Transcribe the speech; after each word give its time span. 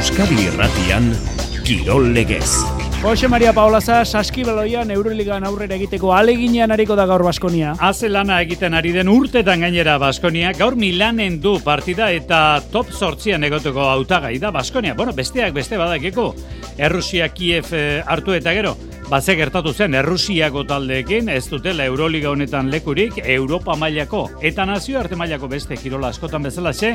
Euskadi 0.00 0.46
Irratian 0.48 1.10
Kirol 1.60 2.14
Legez. 2.14 2.62
Jose 3.02 3.28
Maria 3.28 3.50
Paolaza, 3.52 3.98
saskibaloian 4.08 4.88
Euroligan 4.94 5.44
aurrera 5.44 5.76
egiteko 5.76 6.14
aleginean 6.16 6.72
ariko 6.72 6.96
da 6.96 7.04
gaur 7.04 7.20
Baskonia. 7.26 7.74
Haze 7.84 8.08
lana 8.08 8.38
egiten 8.40 8.72
ari 8.78 8.94
den 8.96 9.10
urtetan 9.12 9.60
gainera 9.60 9.98
Baskonia, 10.00 10.54
gaur 10.56 10.78
Milanen 10.80 11.36
du 11.44 11.58
partida 11.60 12.08
eta 12.16 12.62
top 12.72 12.94
sortzian 12.96 13.44
egoteko 13.44 13.90
hautagai 13.90 14.38
da 14.40 14.48
Baskonia. 14.56 14.94
Bueno, 14.96 15.12
besteak 15.12 15.52
beste 15.52 15.76
badakeko, 15.76 16.30
Errusia 16.78 17.28
Kiev 17.36 17.68
eh, 17.76 18.00
hartu 18.00 18.32
eta 18.38 18.56
gero, 18.56 18.78
Baze 19.10 19.34
gertatu 19.34 19.72
zen, 19.74 19.96
Errusiako 19.98 20.62
taldeekin, 20.70 21.28
ez 21.34 21.48
dutela 21.50 21.82
Euroliga 21.90 22.30
honetan 22.30 22.68
lekurik, 22.70 23.16
Europa 23.24 23.74
mailako 23.74 24.20
eta 24.46 24.62
nazio 24.70 25.00
arte 25.00 25.18
mailako 25.18 25.48
beste 25.50 25.74
kirola 25.74 26.12
askotan 26.14 26.46
bezala 26.46 26.70
xe, 26.70 26.92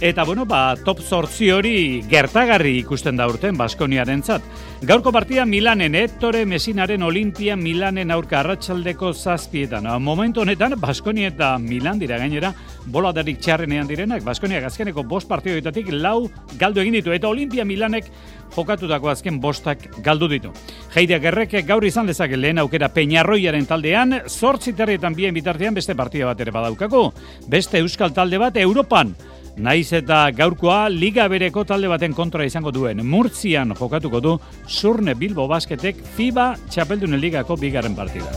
Eta 0.00 0.24
bueno, 0.24 0.44
ba, 0.44 0.74
top 0.84 0.98
sortzi 1.00 1.52
hori 1.54 2.02
gertagarri 2.10 2.74
ikusten 2.80 3.16
da 3.16 3.28
urten 3.30 3.56
Baskoniaren 3.56 4.22
zat. 4.26 4.42
Gaurko 4.84 5.12
partia 5.14 5.46
Milanen, 5.46 5.94
Ettore 5.94 6.42
Mesinaren 6.44 7.02
Olimpia 7.06 7.54
Milanen 7.56 8.10
aurka 8.10 8.40
arratsaldeko 8.40 9.12
zazpietan. 9.14 9.86
Momentu 10.02 10.42
honetan, 10.42 10.74
Baskonia 10.80 11.30
eta 11.30 11.54
Milan 11.58 11.98
dira 12.02 12.18
gainera, 12.18 12.50
bola 12.86 13.12
darik 13.14 13.38
txarrenean 13.38 13.86
direnak, 13.88 14.24
Baskonia 14.26 14.60
gazkeneko 14.60 15.04
bost 15.08 15.28
partioetatik 15.30 15.92
lau 15.92 16.28
galdu 16.58 16.82
egin 16.82 16.98
ditu, 16.98 17.14
eta 17.14 17.30
Olimpia 17.30 17.64
Milanek 17.64 18.10
jokatutako 18.54 19.08
azken 19.08 19.38
bostak 19.40 19.86
galdu 20.04 20.28
ditu. 20.28 20.50
Heide 20.94 21.20
Gerrek 21.22 21.54
gaur 21.66 21.86
izan 21.86 22.10
dezake 22.10 22.36
lehen 22.36 22.58
aukera 22.58 22.90
Peñarroiaren 22.92 23.66
taldean, 23.66 24.20
zortzi 24.28 24.74
terrietan 24.74 25.14
bien 25.14 25.34
bitartean 25.34 25.74
beste 25.74 25.94
partida 25.94 26.26
bat 26.26 26.40
ere 26.40 26.52
badaukako. 26.52 27.06
Beste 27.48 27.78
Euskal 27.78 28.12
talde 28.12 28.38
bat 28.42 28.56
Europan, 28.60 29.14
Naiz 29.56 29.92
eta 29.94 30.24
gaurkoa 30.34 30.88
liga 30.90 31.28
bereko 31.30 31.62
talde 31.64 31.86
baten 31.86 32.14
kontra 32.14 32.42
izango 32.44 32.72
duen. 32.74 33.04
Murtzian 33.06 33.70
jokatuko 33.78 34.20
du 34.20 34.32
Surne 34.66 35.14
Bilbo 35.14 35.46
Basketek 35.46 36.00
FIBA 36.16 36.54
Txapeldunen 36.68 37.20
Ligako 37.22 37.56
bigarren 37.60 37.94
partida. 37.94 38.34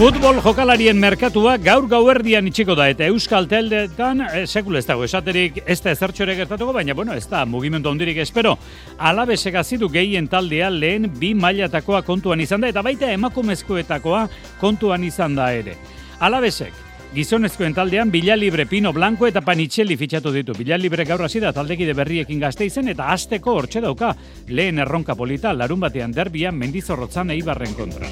Futbol 0.00 0.40
jokalarien 0.42 0.96
merkatua 0.98 1.54
gaur 1.60 1.86
gauerdian 1.86 2.46
itxiko 2.48 2.74
da 2.74 2.88
eta 2.88 3.06
Euskal 3.12 3.46
Teldetan 3.46 4.24
e, 4.24 4.42
sekul 4.48 4.80
ez 4.80 4.86
dago 4.88 5.04
esaterik 5.04 5.60
ez 5.66 5.76
da 5.84 5.92
ezertxore 5.92 6.34
gertatuko, 6.38 6.72
baina 6.72 6.96
bueno, 6.96 7.14
ez 7.14 7.28
da 7.28 7.44
mugimendu 7.44 7.92
ondirik 7.92 8.18
espero. 8.24 8.56
Alabesek 8.98 9.60
azidu 9.60 9.90
gehien 9.92 10.26
taldea 10.26 10.70
lehen 10.72 11.10
bi 11.20 11.34
mailatakoa 11.36 12.02
kontuan 12.02 12.40
izan 12.40 12.64
da 12.64 12.72
eta 12.72 12.82
baita 12.82 13.12
emakumezkoetakoa 13.12 14.26
kontuan 14.58 15.04
izan 15.04 15.36
da 15.36 15.52
ere. 15.52 15.76
Alabesek, 16.18 16.72
Gizonezkoen 17.10 17.74
taldean 17.74 18.10
Bila 18.10 18.36
Libre 18.36 18.66
Pino 18.66 18.92
Blanco 18.92 19.26
eta 19.26 19.40
Panitxelli 19.42 19.96
fitxatu 19.98 20.30
ditu. 20.30 20.54
Bila 20.54 20.76
Libre 20.78 21.04
gaur 21.04 21.24
hasi 21.26 21.40
da 21.42 21.50
taldekide 21.52 21.94
berriekin 21.98 22.38
gazte 22.38 22.68
izen 22.68 22.88
eta 22.92 23.08
asteko 23.10 23.56
hortxe 23.58 23.82
dauka 23.82 24.12
lehen 24.48 24.78
erronka 24.78 25.16
polita 25.18 25.52
larun 25.52 25.80
batean 25.82 26.14
derbian 26.14 26.54
mendizorrotzan 26.54 27.32
eibarren 27.34 27.74
kontra. 27.74 28.06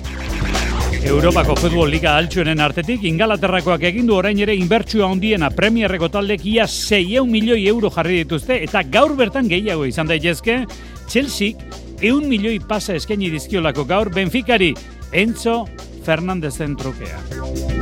Europako 0.98 1.54
futbol 1.60 1.92
liga 1.92 2.16
altxuenen 2.18 2.58
artetik, 2.58 3.04
ingalaterrakoak 3.06 3.86
egindu 3.86 4.16
orain 4.18 4.38
ere 4.42 4.56
inbertsua 4.58 5.06
ondiena 5.06 5.52
premierreko 5.54 6.08
taldek 6.10 6.44
ia 6.50 6.66
6 6.66 7.22
milioi 7.30 7.68
euro 7.68 7.92
jarri 7.94 8.24
dituzte 8.24 8.58
eta 8.64 8.82
gaur 8.82 9.14
bertan 9.16 9.46
gehiago 9.48 9.86
izan 9.86 10.10
daitezke, 10.10 10.64
Chelsea 11.06 11.54
eun 12.02 12.26
milioi 12.28 12.58
pasa 12.58 12.98
eskaini 12.98 13.30
dizkiolako 13.30 13.86
gaur 13.86 14.10
Benficari 14.10 14.74
Enzo 15.12 15.68
Fernandezen 16.02 16.74
trukea. 16.76 17.77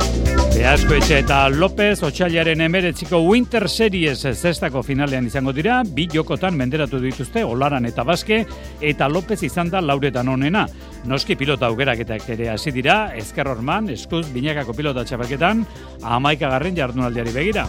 Beasko 0.57 0.95
etxe 0.97 1.19
eta 1.21 1.43
López 1.53 1.99
Otsailaren 2.01 2.63
emeretziko 2.65 3.19
Winter 3.21 3.67
Series 3.69 4.23
zestako 4.25 4.81
finalean 4.81 5.27
izango 5.29 5.51
dira, 5.53 5.83
bi 5.85 6.07
jokotan 6.09 6.57
menderatu 6.57 6.97
dituzte 7.03 7.43
Olaran 7.45 7.85
eta 7.85 8.01
Baske, 8.01 8.39
eta 8.81 9.05
López 9.05 9.37
izan 9.45 9.69
da 9.69 9.83
lauretan 9.85 10.33
onena. 10.33 10.65
Noski 11.05 11.37
pilota 11.37 11.69
augerak 11.69 12.01
eta 12.01 12.17
ere 12.33 12.49
hasi 12.55 12.73
dira, 12.73 13.13
Ezker 13.15 13.53
Orman, 13.53 13.91
Eskuz, 13.93 14.25
Binakako 14.33 14.73
pilota 14.73 15.05
txapelketan, 15.05 15.61
amaikagarren 16.01 16.81
jardunaldiari 16.81 17.37
begira. 17.37 17.67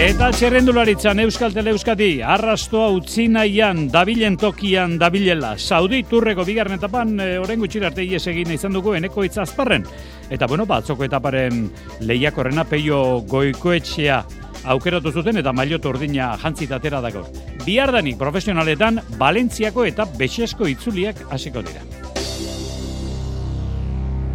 Eta 0.00 0.30
txerrendularitzan 0.32 1.20
Euskal 1.26 1.52
Teleeuskati, 1.52 2.22
arrastoa 2.24 2.86
utzi 2.94 3.26
nahian, 3.28 3.84
dabilen 3.92 4.38
tokian, 4.40 4.96
dabilela. 4.98 5.52
Saudi 5.58 6.00
turreko 6.08 6.46
bigarren 6.48 6.78
etapan, 6.78 7.12
e, 7.20 7.36
oren 7.38 7.60
gutxirarte 7.60 8.06
ies 8.06 8.22
egin 8.32 8.54
izan 8.54 8.72
dugu, 8.72 8.94
eneko 8.96 9.26
itzazparren. 9.28 9.84
Eta 10.32 10.48
bueno, 10.48 10.64
batzoko 10.66 11.04
etaparen 11.04 11.66
lehiakorrena 12.00 12.64
peio 12.64 13.20
goikoetxea 13.28 14.22
aukeratu 14.72 15.12
zuten 15.12 15.40
eta 15.40 15.52
mailot 15.52 15.86
ordina 15.92 16.32
jantzitatera 16.40 17.00
dago. 17.04 17.26
Biardanik 17.66 18.18
profesionaletan, 18.18 19.02
Valentziako 19.20 19.84
eta 19.88 20.08
Bexesko 20.16 20.68
itzuliak 20.68 21.26
hasiko 21.30 21.66
dira. 21.66 21.99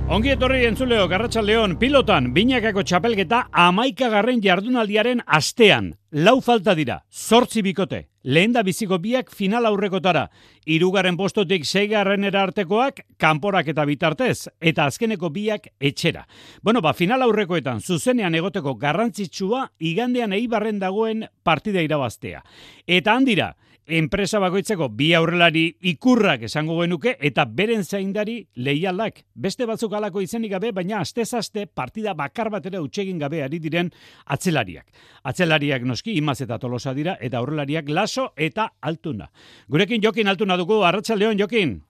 Ongi 0.05 0.29
etorri 0.29 0.67
entzuleo, 0.67 1.07
Garratxa 1.09 1.41
Leon, 1.41 1.71
pilotan, 1.81 2.27
binakako 2.29 2.83
txapelgeta 2.85 3.39
amaikagarren 3.57 4.37
jardunaldiaren 4.43 5.23
astean. 5.25 5.87
Lau 6.13 6.35
falta 6.45 6.75
dira, 6.77 6.99
zortzi 7.09 7.63
bikote, 7.65 8.03
lehen 8.21 8.53
da 8.53 8.61
biziko 8.61 8.99
biak 9.01 9.33
final 9.33 9.65
aurrekotara. 9.65 10.27
Irugarren 10.69 11.17
postotik 11.17 11.65
seigarren 11.65 12.29
artekoak, 12.29 13.01
kanporak 13.17 13.73
eta 13.73 13.85
bitartez, 13.89 14.47
eta 14.61 14.85
azkeneko 14.85 15.31
biak 15.33 15.71
etxera. 15.81 16.27
Bueno, 16.61 16.85
ba, 16.85 16.93
final 16.93 17.25
aurrekoetan, 17.25 17.81
zuzenean 17.81 18.35
egoteko 18.35 18.75
garrantzitsua, 18.75 19.71
igandean 19.79 20.37
eibarren 20.37 20.77
dagoen 20.77 21.25
partida 21.43 21.81
irabaztea. 21.81 22.43
Eta 22.85 23.17
handira, 23.17 23.55
enpresa 23.87 24.39
bakoitzeko 24.39 24.89
bi 24.89 25.11
aurrelari 25.13 25.65
ikurrak 25.91 26.45
esango 26.47 26.79
genuke 26.81 27.15
eta 27.19 27.45
beren 27.45 27.83
zaindari 27.83 28.39
leialak. 28.55 29.21
Beste 29.35 29.65
batzuk 29.65 29.93
alako 29.93 30.21
izenik 30.21 30.51
gabe, 30.51 30.71
baina 30.71 30.99
aste 30.99 31.67
partida 31.67 32.13
bakar 32.13 32.49
batera 32.49 32.81
utxegin 32.81 33.19
gabe 33.19 33.43
ari 33.43 33.59
diren 33.59 33.91
atzelariak. 34.25 34.85
Atzelariak 35.23 35.83
noski 35.83 36.17
imaz 36.17 36.41
eta 36.41 36.57
tolosa 36.59 36.93
dira 36.93 37.17
eta 37.19 37.37
aurrelariak 37.37 37.89
laso 37.89 38.33
eta 38.35 38.71
altuna. 38.81 39.29
Gurekin 39.67 40.01
jokin 40.01 40.27
altuna 40.27 40.57
dugu, 40.57 40.83
arratsaldeon 40.83 41.37
jokin. 41.39 41.81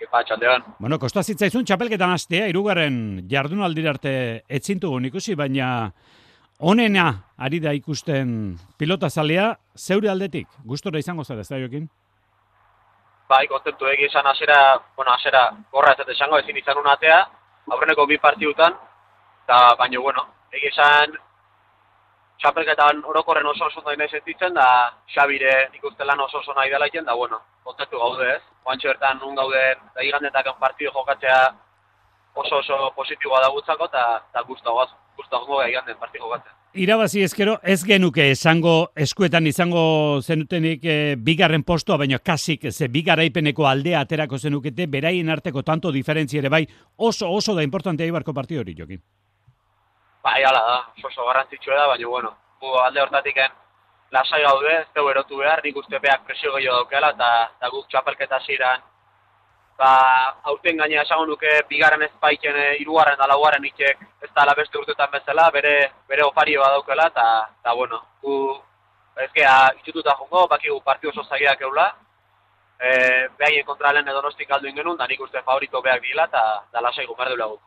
Epa, 0.00 0.22
txaldeon. 0.24 0.62
Bueno, 0.80 0.98
kostazitzaizun 0.98 1.66
txapelketan 1.68 2.14
astea, 2.14 2.46
irugarren 2.48 3.26
jardunaldira 3.28 3.90
arte 3.90 4.12
etzintu 4.48 4.98
ikusi, 5.04 5.34
baina 5.34 5.92
onena 6.60 7.06
ari 7.38 7.60
da 7.60 7.72
ikusten 7.72 8.58
pilota 8.78 9.08
zalea, 9.08 9.54
zeure 9.76 10.10
aldetik, 10.10 10.48
gustora 10.64 10.98
izango 10.98 11.24
zara, 11.24 11.42
da 11.48 11.58
jokin? 11.58 11.88
Bai, 13.28 13.46
kontentu 13.48 13.86
egi 13.86 14.04
esan 14.04 14.26
asera, 14.26 14.78
bueno, 14.96 15.12
asera 15.12 15.50
gorra 15.72 15.94
ez 15.94 16.08
esango 16.16 16.38
ezin 16.38 16.56
izan 16.56 16.78
unatea, 16.78 17.24
aurreneko 17.70 18.06
bi 18.06 18.18
partidutan, 18.18 18.74
eta 19.44 19.74
baino, 19.78 20.02
bueno, 20.02 20.26
egi 20.52 20.66
esan 20.68 21.16
txapelketan 22.40 23.02
orokorren 23.04 23.46
oso 23.46 23.66
oso 23.66 23.82
nahi 23.86 24.08
sentitzen, 24.08 24.54
da 24.54 24.66
Xabire 25.14 25.68
nik 25.72 25.84
uste 25.84 26.04
lan 26.04 26.20
oso 26.20 26.38
oso 26.38 26.54
nahi 26.56 26.70
dela 26.70 26.88
iten, 26.88 27.04
da 27.04 27.14
bueno, 27.14 27.40
kontentu 27.64 27.98
gaude 27.98 28.28
ez. 28.34 28.42
Oantxo 28.64 28.88
bertan 28.88 29.18
nun 29.20 29.36
gauden, 29.36 29.78
da 29.94 30.02
igandetak 30.02 30.48
partidu 30.58 30.90
jokatzea 30.94 31.40
oso 32.34 32.58
oso 32.58 32.90
positiboa 32.96 33.40
da 33.44 33.52
gutzako, 33.52 33.86
eta 33.92 34.42
guztagoaz, 34.48 34.90
guztagoa 35.30 35.68
igandet 35.68 35.98
partidu 35.98 36.24
jokatzea. 36.24 36.54
Irabazi 36.74 37.22
ezkero 37.22 37.56
ez 37.62 37.82
genuke 37.84 38.30
esango 38.30 38.92
eskuetan 38.96 39.46
izango 39.46 40.20
zenutenik 40.22 40.84
e, 40.84 41.16
bigarren 41.16 41.64
postoa, 41.64 41.98
baina 41.98 42.18
kasik 42.18 42.70
ze 42.70 42.88
bigaraipeneko 42.88 43.66
aldea 43.66 44.00
aterako 44.00 44.38
zenukete, 44.38 44.86
beraien 44.86 45.28
arteko 45.28 45.62
tanto 45.62 45.90
diferentziere 45.90 46.48
bai, 46.48 46.66
oso 46.96 47.30
oso 47.30 47.54
da 47.54 47.62
importantea 47.62 48.06
ibarko 48.06 48.32
partio 48.34 48.60
hori, 48.60 48.74
Jokin. 48.78 49.02
Bai, 50.22 50.44
ala 50.44 50.60
da, 50.60 50.78
oso 51.02 51.26
garrantzitsua 51.26 51.74
da, 51.74 51.86
baina 51.86 52.06
bueno, 52.08 52.36
gu 52.60 52.76
alde 52.84 53.00
hortatik 53.00 53.36
lasai 54.10 54.42
gaude, 54.42 54.76
ez 54.80 54.86
dugu 54.94 55.10
erotu 55.10 55.38
behar, 55.38 55.62
nik 55.64 55.76
uste 55.76 55.98
beak 55.98 56.24
presio 56.26 56.52
gehiago 56.54 56.84
daukela, 56.84 57.10
eta 57.10 57.70
guk 57.70 57.88
txapelketa 57.88 58.40
ziren 58.46 58.89
ba, 59.80 59.92
hauten 60.50 60.76
gaina 60.76 61.02
esango 61.02 61.26
nuke 61.30 61.52
bigarren 61.70 62.04
ez 62.04 62.12
baiken 62.22 62.56
e, 62.62 62.66
irugarren 62.82 63.18
da 63.20 63.28
laugarren 63.30 63.64
itxek 63.64 64.02
ez 64.26 64.30
da 64.36 64.54
beste 64.58 64.78
urtetan 64.78 65.10
bezala, 65.14 65.48
bere, 65.54 65.74
bere 66.08 66.26
ofario 66.26 66.60
badaukela, 66.64 67.08
eta, 67.14 67.26
eta 67.62 67.74
bueno, 67.78 68.02
gu, 68.22 68.36
ezkea, 69.26 69.56
itxututa 69.80 70.16
jongo, 70.20 70.46
baki 70.52 70.68
gu 70.68 70.80
partio 70.84 71.12
oso 71.14 71.24
zagiak 71.24 71.64
eula, 71.68 71.88
e, 72.76 72.90
behaien 73.40 73.66
kontra 73.68 73.94
lehen 73.96 74.12
edo 74.12 74.22
nostik 74.26 74.52
alduin 74.52 74.76
genuen, 74.76 75.00
da 75.00 75.08
nik 75.08 75.24
uste 75.24 75.42
favorito 75.46 75.82
behar 75.86 76.04
dila, 76.04 76.28
eta 76.28 76.44
da 76.72 76.84
lasai 76.84 77.08
gu 77.08 77.16
berdula 77.16 77.48
gu 77.48 77.58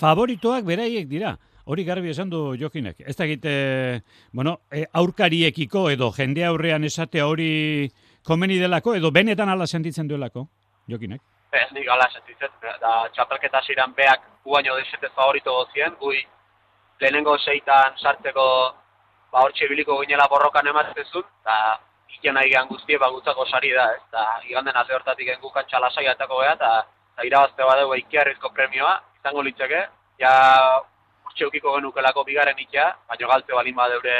Favoritoak 0.00 0.64
beraiek 0.64 1.08
dira, 1.08 1.34
hori 1.64 1.84
garbi 1.84 2.12
esan 2.12 2.30
du 2.30 2.54
jokinek. 2.56 3.00
Ez 3.00 3.16
da 3.16 3.24
egite, 3.24 3.52
bueno, 4.32 4.60
e, 4.70 4.84
aurkariekiko 4.92 5.88
edo 5.90 6.12
jende 6.14 6.44
aurrean 6.46 6.84
esate 6.84 7.22
hori 7.22 7.90
komeni 8.22 8.60
delako, 8.60 8.94
edo 8.94 9.10
benetan 9.10 9.48
ala 9.48 9.66
sentitzen 9.66 10.08
duelako? 10.08 10.46
Jokinek? 10.90 11.22
Ez, 11.52 11.68
nik 11.74 11.86
gala 11.86 12.06
sentitzen, 12.12 12.52
da 12.80 12.92
txapelketa 13.14 13.62
ziren 13.66 13.94
beak 13.96 14.22
guaino 14.44 14.76
desete 14.78 15.10
favorito 15.14 15.54
gozien, 15.56 15.96
gui 15.98 16.20
lehenengo 17.00 17.36
zeitan 17.38 17.96
sartzeko 17.98 18.46
ba, 19.32 19.42
hor 19.42 19.54
txebiliko 19.56 19.98
ginela 20.02 20.28
borrokan 20.30 20.68
ematzezun, 20.72 21.26
eta 21.42 21.56
iken 22.18 22.36
nahi 22.36 22.50
gehan 22.52 22.68
guztie, 22.70 22.98
ba, 22.98 23.10
gutzako 23.14 23.46
sari 23.46 23.72
da, 23.74 23.88
ez, 23.96 24.02
eta 24.08 24.24
iganden 24.50 24.76
alde 24.76 24.94
hortatik 24.94 25.30
engukan 25.34 25.66
txalasai 25.70 26.06
atako 26.12 26.42
geha, 26.42 26.54
eta, 26.58 26.72
eta 27.14 27.26
irabazte 27.28 27.68
badeu 27.70 27.94
ikiarrizko 28.02 28.52
premioa, 28.56 28.96
izango 29.20 29.44
litzeke, 29.46 29.84
ja, 30.22 30.32
urtxe 31.26 31.46
eukiko 31.46 31.76
genukelako 31.78 32.24
bigaren 32.28 32.58
ikia, 32.58 32.90
baina 33.08 33.32
galtze 33.34 33.56
balin 33.56 33.78
badeure 33.78 34.16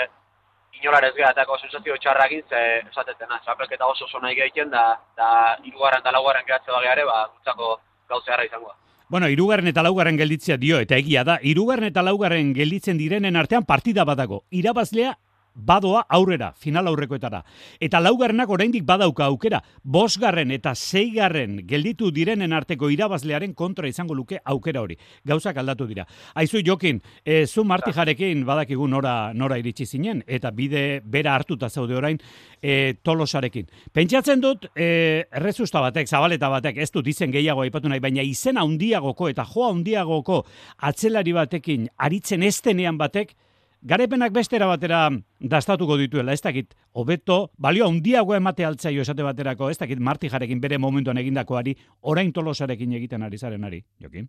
inolarez 0.78 1.14
gehatako 1.16 1.58
sensazio 1.58 1.96
txarrakin, 2.02 2.42
ze 2.48 2.60
esatetena, 2.90 3.40
txapelketa 3.44 3.86
oso 3.86 4.04
oso 4.04 4.20
nahi 4.20 4.36
gehiten, 4.38 4.70
da, 4.70 4.84
da 5.16 5.30
irugarren 5.64 6.04
eta 6.04 6.12
laugarren 6.14 6.46
gehatze 6.46 6.72
bageare, 6.72 7.04
ba, 7.04 7.24
gutzako 7.34 7.78
gauzeara 8.08 8.44
izango 8.44 8.72
Bueno, 9.10 9.26
irugarren 9.26 9.66
eta 9.66 9.82
laugarren 9.82 10.16
gelditzea 10.16 10.56
dio, 10.56 10.78
eta 10.78 10.94
egia 10.94 11.24
da, 11.26 11.40
irugarren 11.42 11.88
eta 11.90 12.02
laugarren 12.06 12.52
gelditzen 12.54 12.98
direnen 12.98 13.36
artean 13.36 13.64
partida 13.66 14.04
badago. 14.06 14.44
Irabazlea 14.54 15.16
badoa 15.54 16.04
aurrera, 16.08 16.52
final 16.56 16.86
aurrekoetara. 16.88 17.42
Eta 17.80 18.00
laugarrenak 18.00 18.50
oraindik 18.50 18.84
badauka 18.86 19.26
aukera, 19.26 19.60
bosgarren 19.82 20.50
eta 20.54 20.74
zeigarren 20.74 21.60
gelditu 21.68 22.10
direnen 22.14 22.52
arteko 22.52 22.90
irabazlearen 22.90 23.54
kontra 23.54 23.88
izango 23.88 24.14
luke 24.14 24.40
aukera 24.44 24.82
hori. 24.82 24.96
Gauzak 25.26 25.58
aldatu 25.60 25.86
dira. 25.86 26.06
Aizu 26.34 26.62
jokin, 26.66 27.00
e, 27.24 27.46
zu 27.46 27.64
marti 27.64 27.92
jarekin 27.92 28.44
badakigu 28.46 28.88
nora, 28.88 29.32
nora 29.34 29.58
iritsi 29.58 29.86
zinen, 29.86 30.24
eta 30.26 30.50
bide 30.50 31.00
bera 31.04 31.34
hartuta 31.34 31.68
zaude 31.68 31.96
orain 31.96 32.18
e, 32.62 32.94
tolosarekin. 33.02 33.68
Pentsatzen 33.92 34.40
dut, 34.40 34.70
e, 34.74 35.26
errezusta 35.32 35.80
batek, 35.80 36.08
zabaleta 36.08 36.48
batek, 36.48 36.78
ez 36.78 36.90
dut 36.90 37.06
izen 37.06 37.32
gehiago 37.32 37.62
aipatu 37.62 37.88
nahi, 37.88 38.00
baina 38.00 38.22
izena 38.22 38.64
handiagoko 38.66 39.28
eta 39.28 39.44
joa 39.44 39.70
handiagoko 39.74 40.44
atzelari 40.88 41.32
batekin 41.36 41.88
aritzen 41.98 42.42
estenean 42.46 42.98
batek, 43.00 43.34
garepenak 43.82 44.32
bestera 44.32 44.66
batera 44.66 45.08
dastatuko 45.40 45.96
dituela, 45.96 46.32
ez 46.32 46.42
dakit, 46.42 46.74
hobeto, 46.92 47.50
balio 47.58 47.86
handiago 47.88 48.34
emate 48.34 48.64
altzaio 48.64 49.02
esate 49.02 49.24
baterako, 49.24 49.70
ez 49.70 49.78
dakit, 49.78 49.98
marti 49.98 50.28
jarekin 50.28 50.60
bere 50.60 50.78
momentuan 50.78 51.18
egindakoari, 51.18 51.74
orain 52.02 52.32
tolosarekin 52.32 52.92
egiten 53.00 53.22
ari 53.22 53.38
zaren 53.38 53.64
ari, 53.64 53.82
jokin? 54.00 54.28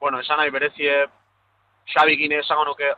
Bueno, 0.00 0.20
esan 0.20 0.38
nahi 0.38 0.50
berezie, 0.50 1.06
Xabi 1.86 2.16
gine 2.18 2.40
esango 2.42 2.64
nuke, 2.66 2.88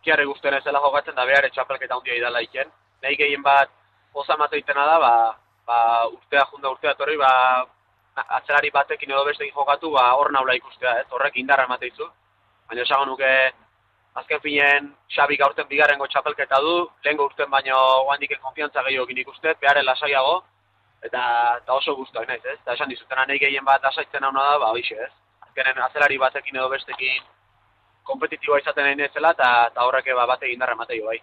ikiarri 0.00 0.26
guztien 0.26 0.54
ez 0.54 0.64
dela 0.64 0.80
jokatzen, 0.82 1.14
da 1.14 1.26
behar 1.26 1.46
etxapelketa 1.46 1.94
handia 1.94 2.16
idala 2.18 2.42
iken. 2.42 2.72
Nahi 3.02 3.16
gehien 3.16 3.42
bat, 3.42 3.70
oza 4.18 4.36
mateitena 4.36 4.86
da, 4.88 4.98
ba, 4.98 5.12
ba, 5.66 5.78
urtea 6.10 6.42
junda 6.50 6.72
urtea 6.74 6.94
torri, 6.98 7.16
ba, 7.20 7.30
atzelari 8.38 8.70
batekin 8.74 9.14
edo 9.14 9.22
bestekin 9.28 9.54
jokatu, 9.54 9.92
ba, 9.94 10.08
hor 10.18 10.32
naula 10.34 10.56
ikustea, 10.58 10.98
ez, 11.04 11.06
horrek 11.14 11.38
indarra 11.38 11.68
emateizu. 11.70 12.10
Baina 12.68 12.82
esango 12.82 13.06
nuke, 13.12 13.30
azken 14.20 14.40
finen 14.44 14.92
Xabi 15.14 15.36
gaurten 15.40 15.68
bigarrengo 15.68 16.06
txapelketa 16.06 16.60
du, 16.60 16.74
lehengo 17.04 17.26
urten 17.30 17.50
baino 17.50 17.78
oandik 18.06 18.34
konfiantza 18.40 18.84
gehiago 18.86 19.06
ginik 19.06 19.28
uste, 19.28 19.54
beharen 19.60 19.86
lasaiago, 19.88 20.40
eta, 21.02 21.22
eta 21.62 21.74
oso 21.74 21.94
guztuak 21.98 22.28
naiz, 22.28 22.42
ez? 22.44 22.58
Eta 22.60 22.76
esan 22.76 22.92
dizuten 22.92 23.22
nahi 23.26 23.40
gehien 23.42 23.64
bat 23.64 23.84
asaitzen 23.84 24.24
hau 24.24 24.32
da, 24.36 24.48
ba, 24.62 24.72
hoxe, 24.76 24.98
ez? 25.06 25.12
Azkenen 25.46 25.80
azelari 25.86 26.18
batekin 26.18 26.56
edo 26.56 26.68
bestekin 26.72 27.22
kompetitiboa 28.08 28.58
izaten 28.58 28.88
nahi 28.88 28.98
nezela, 28.98 29.32
eta, 29.36 29.50
eta 29.72 29.86
horrek 29.86 30.10
ba, 30.16 30.26
bate 30.26 30.48
egin 30.48 30.58
darra 30.58 30.76
bai. 30.76 31.18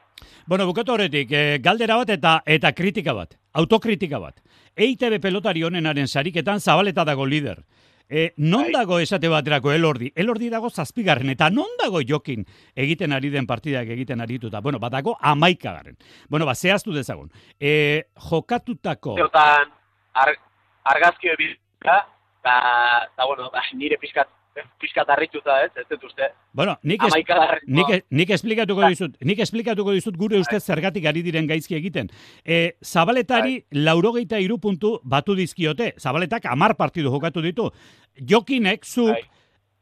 Bueno, 0.47 0.65
bukatu 0.65 0.93
horretik, 0.93 1.31
e, 1.31 1.59
galdera 1.59 1.97
bat 1.97 2.09
eta 2.09 2.41
eta 2.45 2.71
kritika 2.71 3.13
bat, 3.13 3.35
autokritika 3.53 4.19
bat. 4.19 4.39
EITB 4.75 5.19
pelotari 5.21 5.63
honenaren 5.63 6.07
sariketan 6.07 6.59
zabaleta 6.59 7.03
dago 7.03 7.25
lider. 7.25 7.57
E, 8.09 8.33
non 8.37 8.63
bai. 8.63 8.73
dago 8.73 8.97
esate 8.99 9.29
baterako 9.29 9.71
elordi? 9.71 10.11
Elordi 10.17 10.49
dago 10.49 10.71
zazpigarren, 10.73 11.29
eta 11.29 11.51
non 11.53 11.69
dago 11.77 12.01
jokin 12.01 12.45
egiten 12.73 13.13
ari 13.13 13.29
den 13.29 13.45
partidak 13.45 13.87
egiten 13.93 14.21
arituta? 14.25 14.61
Bueno, 14.65 14.79
badago 14.79 15.15
amaikagarren. 15.21 15.97
Bueno, 16.27 16.47
ba, 16.49 16.55
zehaztu 16.55 16.91
dezagun. 16.95 17.29
E, 17.59 18.09
jokatutako... 18.29 19.13
Zeotan, 19.21 19.69
ar, 20.13 20.33
argazkio 20.89 21.37
ebilka, 21.37 22.01
eta, 22.41 23.25
bueno, 23.27 23.51
ba, 23.53 23.61
nire 23.77 24.01
pizkat 24.81 25.09
harrituta, 25.09 25.57
ez, 25.65 25.71
ez 25.77 25.85
dut 25.89 26.03
uste. 26.07 26.29
Bueno, 26.53 26.75
nik, 26.83 27.03
es, 27.05 27.15
nik, 27.67 27.91
nik, 28.09 28.33
esplikatuko 28.35 28.87
dizut, 28.89 29.17
nik 29.25 29.39
esplikatuko 29.45 29.93
dizut 29.95 30.17
gure 30.17 30.39
uste 30.41 30.59
zergatik 30.59 31.05
ari 31.09 31.23
diren 31.25 31.47
gaizki 31.49 31.77
egiten. 31.77 32.09
E, 32.43 32.75
zabaletari 32.83 33.59
bai. 33.59 33.83
laurogeita 33.87 34.39
irupuntu 34.43 34.97
batu 35.03 35.35
dizkiote, 35.37 35.93
zabaletak 35.99 36.45
amar 36.51 36.75
partidu 36.79 37.11
jokatu 37.13 37.43
ditu. 37.45 37.69
Jokinek, 38.19 38.85
zuk, 38.85 39.17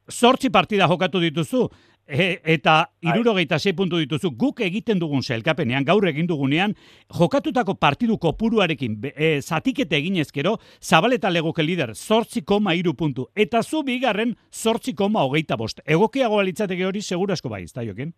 sortzi 0.07 0.49
bai. 0.49 0.59
partida 0.61 0.87
jokatu 0.87 1.21
dituzu, 1.23 1.67
E, 2.07 2.39
eta 2.47 2.93
irurogeita 3.03 3.57
zei 3.59 3.73
puntu 3.75 3.97
dituzu, 3.99 4.31
guk 4.39 4.61
egiten 4.63 4.99
dugun 4.99 5.23
zelkapenean, 5.23 5.83
gaur 5.83 6.05
egin 6.07 6.27
dugunean, 6.27 6.73
jokatutako 7.11 7.75
partidu 7.75 8.15
kopuruarekin 8.17 8.95
e, 9.11 9.41
zatikete 9.41 9.97
egin 9.97 10.15
ezkero, 10.23 10.55
zabaleta 10.81 11.29
legoke 11.29 11.65
lider, 11.67 11.91
sortzi 11.95 12.45
koma 12.47 12.73
iru 12.79 12.93
puntu, 12.95 13.27
eta 13.35 13.61
zu 13.61 13.83
bigarren 13.83 14.37
sortzi 14.49 14.95
koma 14.95 15.25
hogeita 15.27 15.57
bost. 15.59 15.83
Egokiago 15.85 16.39
alitzateke 16.39 16.87
hori 16.87 17.01
segura 17.01 17.35
asko 17.35 17.51
bai, 17.51 17.65
ez 17.67 17.73
da 17.73 17.83
jokin? 17.83 18.13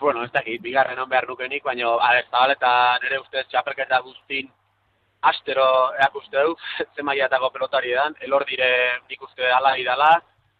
Bueno, 0.00 0.24
ez 0.24 0.32
da, 0.32 0.42
bigarren 0.60 1.00
on 1.00 1.08
behar 1.08 1.24
nukenik, 1.28 1.64
baina 1.64 1.96
zabaleta 2.30 2.98
nire 3.02 3.22
ustez 3.24 3.46
txapelketa 3.48 4.02
guztin 4.04 4.52
astero 5.24 5.66
eak 5.96 6.20
uste 6.20 6.44
du, 6.44 6.54
zemaiatako 6.96 7.50
pelotari 7.56 7.94
edan, 7.96 8.16
elor 8.20 8.44
dire 8.48 8.70
nik 9.08 9.22
uste 9.24 9.48
ala 9.48 9.76
idala, 9.80 10.18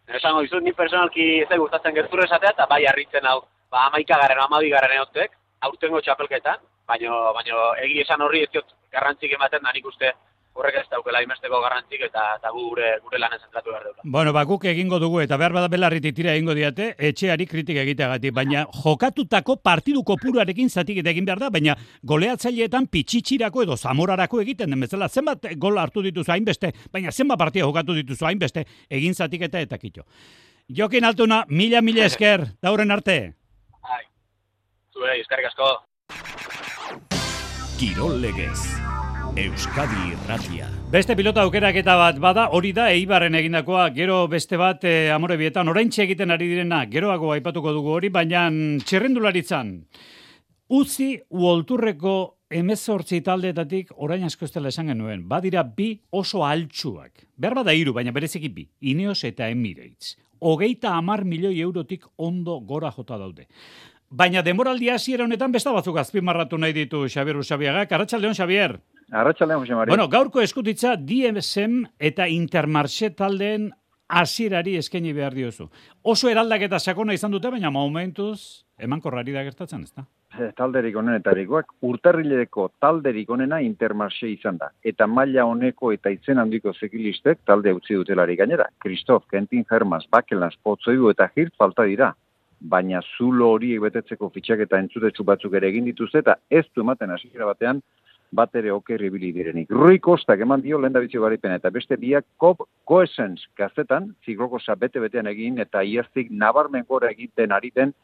Esango 0.08 0.42
dizut, 0.44 0.62
ni 0.62 0.72
personalki 0.76 1.26
ez 1.42 1.48
da 1.48 1.56
gustatzen 1.60 1.94
gertur 1.96 2.24
esatea, 2.24 2.52
eta 2.56 2.66
bai 2.72 2.84
harritzen 2.90 3.26
hau, 3.30 3.38
ba, 3.72 3.86
amaika 3.88 4.18
garen, 4.20 4.42
amabi 4.44 4.70
garen 4.74 4.92
eotek, 4.98 5.32
aurtengo 5.68 6.00
txapelketan, 6.04 6.60
baino, 6.86 7.16
baino 7.38 7.60
egi 7.86 8.02
esan 8.04 8.20
horri 8.20 8.44
ez 8.44 8.50
diot 8.52 8.74
garrantzik 8.92 9.32
ematen 9.32 9.64
da 9.64 9.72
nik 9.72 9.86
uste 9.88 10.12
horrek 10.54 10.76
ez 10.78 10.84
daukela 10.90 11.20
imesteko 11.24 11.58
garrantzik 11.64 12.04
eta, 12.06 12.24
eta 12.38 12.50
gure, 12.54 12.90
gure 13.02 13.18
lanen 13.18 13.40
zentratu 13.42 13.72
behar 13.72 13.88
dut. 13.88 14.04
Bueno, 14.16 14.32
ba, 14.36 14.44
guk 14.46 14.64
egingo 14.70 15.00
dugu 15.02 15.20
eta 15.24 15.36
behar 15.40 15.54
bada 15.56 15.68
belarritik 15.72 16.14
tira 16.14 16.34
egingo 16.34 16.54
diate, 16.54 16.92
etxeari 17.10 17.46
kritik 17.50 17.80
egiteagatik, 17.82 18.34
baina 18.36 18.64
jokatutako 18.78 19.58
partidu 19.66 20.04
kopuruarekin 20.06 20.70
zatik 20.70 21.02
eta 21.02 21.10
egin 21.10 21.26
behar 21.26 21.42
da, 21.42 21.50
baina 21.54 21.76
goleatzaileetan 22.06 22.86
pitxitzirako 22.92 23.66
edo 23.66 23.76
zamorarako 23.76 24.40
egiten 24.44 24.70
den 24.70 24.86
bezala, 24.86 25.08
zenbat 25.08 25.50
gol 25.58 25.78
hartu 25.82 26.06
dituzu 26.06 26.32
hainbeste, 26.32 26.72
baina 26.92 27.12
zenbat 27.12 27.38
partia 27.38 27.66
jokatu 27.66 27.98
dituzu 27.98 28.30
hainbeste, 28.30 28.64
egin 28.90 29.14
zatik 29.14 29.48
eta 29.50 29.62
eta 29.64 29.78
kitxo. 29.78 30.06
Jokin 30.70 31.04
altuna, 31.04 31.44
mila 31.48 31.82
mila 31.82 32.06
esker, 32.06 32.46
dauren 32.62 32.94
arte. 32.94 33.18
Ai, 33.82 34.04
zure, 34.94 35.18
eskerrik 35.20 35.50
asko. 35.50 35.74
Kirol 37.74 38.20
legez. 38.22 38.93
Euskadi 39.34 40.12
Irratia. 40.12 40.68
Beste 40.92 41.16
pilota 41.18 41.42
aukerak 41.42 41.74
eta 41.80 41.96
bat 41.98 42.20
bada, 42.22 42.44
hori 42.54 42.70
da 42.70 42.84
Eibarren 42.94 43.34
egindakoa, 43.34 43.88
gero 43.90 44.20
beste 44.30 44.54
bat 44.54 44.84
e, 44.86 45.10
amore 45.10 45.34
bietan, 45.40 45.66
orain 45.72 45.90
egiten 45.90 46.30
ari 46.30 46.46
direna, 46.52 46.84
geroago 46.86 47.32
aipatuko 47.34 47.72
dugu 47.74 47.96
hori, 47.96 48.12
baina 48.14 48.44
txerrendularitzan. 48.86 49.72
Uzi 50.78 51.08
uolturreko 51.34 52.14
emezortzi 52.46 53.20
taldeetatik 53.26 53.90
orain 53.96 54.22
asko 54.22 54.46
estela 54.46 54.70
esan 54.70 54.94
genuen, 54.94 55.26
badira 55.26 55.64
bi 55.66 55.90
oso 56.12 56.46
altxuak. 56.46 57.26
Behar 57.34 57.58
bada 57.58 57.74
iru, 57.74 57.92
baina 57.92 58.14
bereziki 58.14 58.54
bi, 58.54 58.68
Ineos 58.86 59.24
eta 59.24 59.50
Emirates. 59.50 60.14
Hogeita 60.38 60.94
amar 60.94 61.24
milioi 61.24 61.58
eurotik 61.58 62.06
ondo 62.16 62.60
gora 62.60 62.94
jota 62.94 63.18
daude. 63.18 63.48
Baina 64.14 64.46
demoraldi 64.46 64.94
hasiera 64.94 65.24
honetan 65.24 65.50
besta 65.50 65.72
batzuk 65.74 65.98
azpimarratu 65.98 66.54
nahi 66.54 66.72
ditu 66.72 67.08
Xabier 67.08 67.42
Usabiaga. 67.42 67.88
Arratsaldeon 67.90 68.38
Xabier. 68.38 68.78
Arratsaldeon 69.10 69.60
Jose 69.60 69.74
Mari. 69.74 69.90
Bueno, 69.90 70.08
gaurko 70.08 70.40
eskutitza 70.40 70.96
DMSM 70.96 71.84
eta 71.98 72.28
Intermarché 72.28 73.10
taldeen 73.10 73.70
hasierari 74.08 74.76
eskaini 74.76 75.12
behar 75.12 75.34
diozu. 75.34 75.68
Oso 76.02 76.28
eraldaketa 76.28 76.78
sakona 76.78 77.14
izan 77.14 77.32
dute, 77.32 77.50
baina 77.50 77.70
momentuz 77.70 78.64
emankorrari 78.78 79.32
da 79.32 79.44
gertatzen, 79.46 79.82
ezta? 79.82 80.04
Eh, 80.34 80.50
talderik 80.56 80.96
onenetarikoak 80.98 81.76
urtarrileko 81.86 82.68
talderik 82.82 83.30
onena 83.30 83.60
Intermarché 83.62 84.32
izan 84.32 84.58
da. 84.58 84.72
Eta 84.82 85.06
maila 85.06 85.44
honeko 85.46 85.92
eta 85.94 86.10
itzen 86.10 86.42
handiko 86.42 86.72
zekilistek 86.74 87.44
talde 87.46 87.72
utzi 87.72 87.94
dutelari 87.94 88.36
gainera. 88.36 88.66
Kristof, 88.82 89.28
Kentin 89.30 89.64
Hermas, 89.70 90.08
Bakelan, 90.10 90.50
Spotzoidu 90.58 91.10
eta 91.14 91.30
Hirt 91.36 91.54
falta 91.58 91.86
dira 91.86 92.14
baina 92.64 93.00
zulo 93.16 93.50
horiek 93.54 93.82
betetzeko 93.84 94.30
fitxak 94.34 94.64
eta 94.64 94.78
entzutetsu 94.80 95.24
batzuk 95.24 95.54
ere 95.58 95.68
egin 95.68 95.84
dituzte, 95.90 96.22
eta 96.24 96.36
ez 96.50 96.64
du 96.74 96.84
ematen 96.84 97.12
hasiera 97.12 97.48
batean, 97.50 97.82
bat 98.34 98.54
ere 98.58 98.72
okerri 98.74 99.10
bili 99.10 99.30
direnik. 99.32 99.70
Rui 99.70 100.00
Kostak 100.02 100.40
eman 100.40 100.62
dio 100.62 100.78
lehen 100.80 100.92
da 100.92 101.00
garipena, 101.00 101.56
eta 101.60 101.70
beste 101.70 101.96
biak 101.96 102.24
kop 102.36 102.66
koesens 102.84 103.46
gazetan, 103.56 104.14
ziklokosa 104.24 104.74
bete-betean 104.74 105.26
egin, 105.26 105.58
eta 105.58 105.82
iaztik 105.82 106.30
nabarmen 106.30 106.84
gora 106.88 107.10
egiten 107.10 107.52
ariten, 107.52 107.94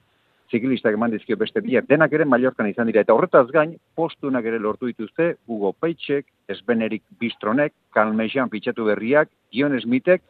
zikilistak 0.50 0.94
eman 0.94 1.10
dizkio 1.10 1.37
beste 1.37 1.60
biak, 1.60 1.87
denak 1.88 2.12
ere 2.12 2.25
Mallorcan 2.25 2.68
izan 2.70 2.87
dira, 2.87 3.04
eta 3.04 3.14
horretaz 3.14 3.46
gain, 3.54 3.76
postunak 3.94 4.44
ere 4.44 4.58
lortu 4.58 4.87
dituzte, 4.90 5.34
Hugo 5.46 5.72
Peitxek, 5.72 6.26
Esbenerik 6.49 7.02
Bistronek, 7.20 7.72
Kalmejan 7.94 8.50
pitxatu 8.50 8.88
berriak, 8.90 9.30
Ion 9.52 9.78
Smittek, 9.80 10.22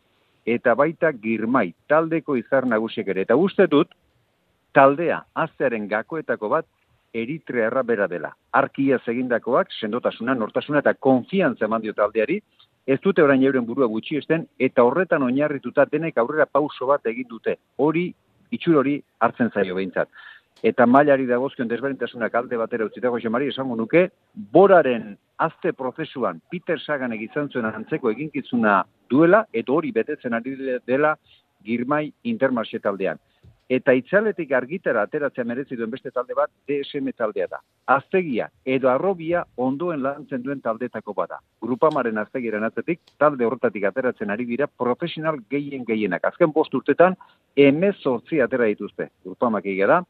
eta 0.47 0.75
baita 0.75 1.13
Girmai, 1.13 1.71
taldeko 1.89 2.37
izar 2.37 2.67
nagusiek 2.67 3.09
ere. 3.09 3.25
Eta 3.29 3.37
uste 3.37 3.67
dut, 3.71 3.93
taldea 4.77 5.25
azearen 5.35 5.89
gakoetako 5.89 6.49
bat 6.53 6.67
eritrearra 7.13 7.83
bera 7.83 8.07
dela. 8.09 8.31
Arkia 8.53 8.99
egindakoak 9.07 9.73
sendotasuna, 9.81 10.35
nortasuna 10.35 10.81
eta 10.81 10.95
konfiantza 10.95 11.67
eman 11.67 11.83
dio 11.83 11.93
taldeari, 11.93 12.41
ez 12.87 12.99
dute 13.01 13.23
orain 13.23 13.43
euren 13.43 13.67
burua 13.67 13.87
gutxi 13.87 14.17
esten, 14.17 14.47
eta 14.59 14.83
horretan 14.83 15.23
oinarrituta 15.23 15.85
denek 15.91 16.19
aurrera 16.19 16.47
pauso 16.47 16.87
bat 16.87 17.07
egin 17.07 17.29
dute. 17.29 17.57
Hori, 17.77 18.09
itxur 18.51 18.81
hori 18.81 19.01
hartzen 19.21 19.51
zaio 19.55 19.75
behintzat. 19.75 20.09
Eta 20.63 20.85
mailari 20.87 21.25
dagozkion 21.27 21.69
desberintasunak 21.69 22.35
alde 22.35 22.57
batera 22.61 22.85
utzitako 22.85 23.21
xemari, 23.23 23.49
esango 23.49 23.77
nuke, 23.77 24.09
boraren 24.35 25.15
azte 25.39 25.73
prozesuan 25.73 26.41
Peter 26.51 26.81
Sagan 26.81 27.15
egizan 27.17 27.49
zuen 27.49 27.65
antzeko 27.65 28.11
eginkizuna 28.11 28.83
duela, 29.09 29.47
eta 29.53 29.73
hori 29.73 29.93
betetzen 29.93 30.37
ari 30.37 30.57
dela 30.87 31.15
girmai 31.65 32.11
intermarxe 32.25 32.81
taldean. 32.81 33.21
Eta 33.71 33.93
itzaletik 33.95 34.51
argitara 34.51 35.05
ateratzea 35.07 35.45
merezi 35.47 35.77
duen 35.79 35.93
beste 35.93 36.11
talde 36.11 36.35
bat 36.35 36.51
DSM 36.67 37.13
taldea 37.15 37.47
da. 37.53 37.61
Aztegia 37.95 38.49
edo 38.67 38.89
arrobia 38.91 39.45
ondoen 39.67 40.01
lantzen 40.03 40.43
duen 40.43 40.59
taldetako 40.65 41.15
bada. 41.15 41.39
Grupamaren 41.63 42.19
aztegiren 42.19 42.67
atzetik 42.67 42.99
talde 43.23 43.47
horretatik 43.47 43.87
ateratzen 43.87 44.35
ari 44.35 44.49
dira 44.49 44.67
profesional 44.67 45.39
gehien 45.55 45.85
gehienak. 45.87 46.27
Azken 46.27 46.51
bost 46.57 46.75
urtetan 46.75 47.15
emez 47.55 47.95
sortzi 48.03 48.41
atera 48.43 48.67
dituzte. 48.73 49.07
Grupamak 49.23 49.71
da, 49.93 50.01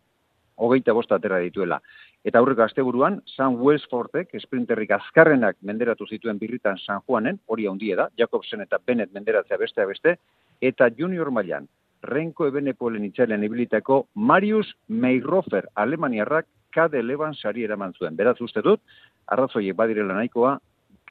hogeita 0.56 0.94
bost 0.96 1.12
atera 1.12 1.38
dituela. 1.44 1.82
Eta 2.24 2.38
aurreko 2.38 2.62
asteburuan, 2.64 3.20
San 3.36 3.58
Wellsfortek, 3.60 4.34
esprinterrik 4.40 4.90
azkarrenak 4.96 5.56
menderatu 5.60 6.06
zituen 6.06 6.38
birritan 6.38 6.78
San 6.78 7.04
Juanen, 7.06 7.38
hori 7.46 7.66
handie 7.66 7.96
da, 7.96 8.08
Jacobsen 8.16 8.64
eta 8.64 8.80
Bennett 8.86 9.12
menderatzea 9.12 9.60
beste 9.60 9.84
beste, 9.84 10.16
eta 10.60 10.88
junior 10.96 11.30
mailan 11.30 11.68
Renko 12.02 12.46
Ebenepolen 12.48 13.04
itxailen 13.04 13.44
ibilitako 13.44 14.06
Marius 14.14 14.72
Meirofer 14.88 15.66
Alemaniarrak 15.74 16.46
kade 16.72 17.02
leban 17.02 17.34
sari 17.34 17.64
eraman 17.66 17.92
zuen. 17.98 18.16
Beraz 18.16 18.38
uste 18.40 18.62
dut, 18.62 18.80
arrazoiek 19.26 19.76
badirela 19.76 20.14
nahikoa, 20.14 20.56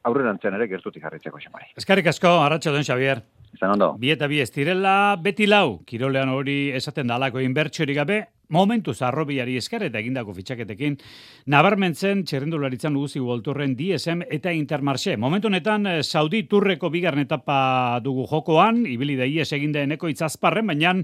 aurrerantzen 0.08 0.55
ere 0.55 0.67
gertutik 0.72 1.03
jarritzeko 1.03 1.39
xamari. 1.43 1.74
Eskarrik 1.77 2.08
asko, 2.08 2.31
arratxo 2.46 2.74
den, 2.74 2.88
Xavier. 2.88 3.22
Izan 3.53 3.75
ondo. 3.75 3.93
Bi 4.00 4.13
eta 4.13 4.27
bi 4.31 4.39
estirela, 4.43 5.15
beti 5.22 5.48
lau, 5.50 5.81
kirolean 5.86 6.29
hori 6.31 6.69
esaten 6.77 7.10
dalako 7.12 7.41
inbertsiorik 7.43 7.98
gabe, 7.98 8.22
momentu 8.50 8.94
zarrobiari 8.94 9.58
esker 9.60 9.84
eta 9.86 10.00
egindako 10.01 10.34
fitxaketekin 10.34 10.96
nabarmentzen 11.53 12.24
txerrendularitzan 12.25 12.96
uguzi 12.98 13.22
volturren 13.22 13.75
DSM 13.77 14.25
eta 14.38 14.51
Intermarché. 14.53 15.15
Momentu 15.18 15.50
honetan 15.51 15.86
eh, 15.86 16.00
Saudi 16.03 16.44
turreko 16.50 16.89
bigarren 16.89 17.27
etapa 17.27 18.00
dugu 18.03 18.25
jokoan, 18.29 18.82
ibili 18.89 19.15
da 19.20 19.27
ies 19.29 19.51
eginde 19.53 19.84
eneko 19.86 20.10
itzazparren, 20.10 20.65
baina 20.68 20.96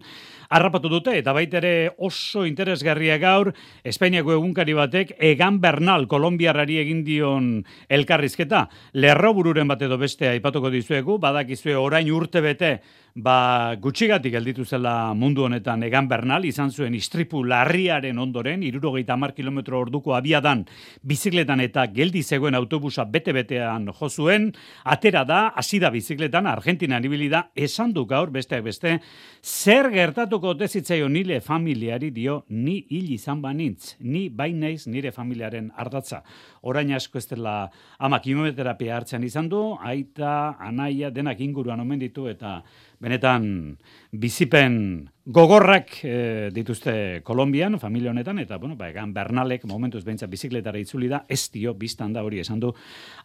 harrapatu 0.49 0.89
dute 0.89 1.13
eta 1.19 1.33
baitere 1.33 1.91
oso 2.05 2.45
interesgarria 2.45 3.17
gaur 3.21 3.51
Espainiako 3.85 4.33
egunkari 4.33 4.73
batek 4.73 5.15
Egan 5.19 5.59
Bernal 5.61 6.07
Kolombiarrari 6.09 6.79
egin 6.81 7.03
dion 7.05 7.49
elkarrizketa. 7.89 8.65
Lerro 8.97 9.35
bururen 9.37 9.69
bat 9.69 9.81
edo 9.85 9.99
beste 10.01 10.29
aipatuko 10.33 10.73
dizuegu, 10.73 11.19
badakizue 11.21 11.77
orain 11.77 12.09
urte 12.11 12.41
bete 12.41 12.79
ba, 13.15 13.75
gutxigatik 13.79 14.33
gelditu 14.35 14.65
zela 14.67 15.13
mundu 15.15 15.45
honetan 15.47 15.83
egan 15.87 16.07
bernal, 16.11 16.43
izan 16.45 16.71
zuen 16.71 16.93
istripu 16.97 17.45
larriaren 17.47 18.17
ondoren, 18.19 18.63
irurogeita 18.67 19.15
mar 19.15 19.31
kilometro 19.33 19.79
orduko 19.79 20.15
abiadan. 20.17 20.65
Bizikletan 21.01 21.63
eta 21.63 21.85
geldi 21.95 22.23
zegoen 22.23 22.55
autobusa 22.59 23.05
bete-betean 23.07 23.87
jozuen, 23.95 24.49
atera 24.83 25.23
da, 25.23 25.39
hasi 25.55 25.79
da 25.79 25.93
bizikletan, 25.95 26.47
Argentina 26.51 26.99
nibili 26.99 27.29
da, 27.31 27.45
esan 27.55 27.93
du 27.95 28.03
gaur 28.05 28.33
besteak 28.35 28.65
beste, 28.65 28.97
zer 29.41 29.89
gertatuko 29.93 30.51
otezitzaio 30.51 31.07
nile 31.07 31.39
familiari 31.39 32.11
dio, 32.11 32.41
ni 32.49 32.81
hil 32.89 33.13
izan 33.15 33.39
banintz, 33.41 33.95
ni 34.01 34.27
bainaiz 34.27 34.89
nire 34.91 35.13
familiaren 35.15 35.71
ardatza. 35.77 36.19
Orain 36.67 36.91
asko 36.91 37.21
ez 37.21 37.29
dela 37.31 37.69
ama 37.97 38.19
kilometerapia 38.19 38.97
hartzen 38.97 39.23
izan 39.23 39.47
du, 39.47 39.63
aita, 39.79 40.57
anaia, 40.59 41.13
denak 41.15 41.39
inguruan 41.39 41.79
omen 41.79 42.03
ditu 42.03 42.27
eta 42.27 42.59
benetan 43.05 43.77
bizipen 44.19 45.09
gogorrak 45.25 45.97
e, 46.03 46.49
dituzte 46.53 47.21
Kolombian, 47.25 47.79
familia 47.79 48.11
honetan, 48.11 48.39
eta, 48.39 48.59
bueno, 48.61 48.75
ba, 48.77 48.89
egan 48.91 49.13
Bernalek 49.13 49.65
momentuz 49.65 50.03
behintzat 50.05 50.29
bizikletara 50.29 50.79
itzuli 50.79 51.09
da, 51.09 51.23
ez 51.27 51.49
dio, 51.53 51.73
biztan 51.73 52.13
da 52.13 52.23
hori 52.23 52.43
esan 52.43 52.61
du, 52.61 52.71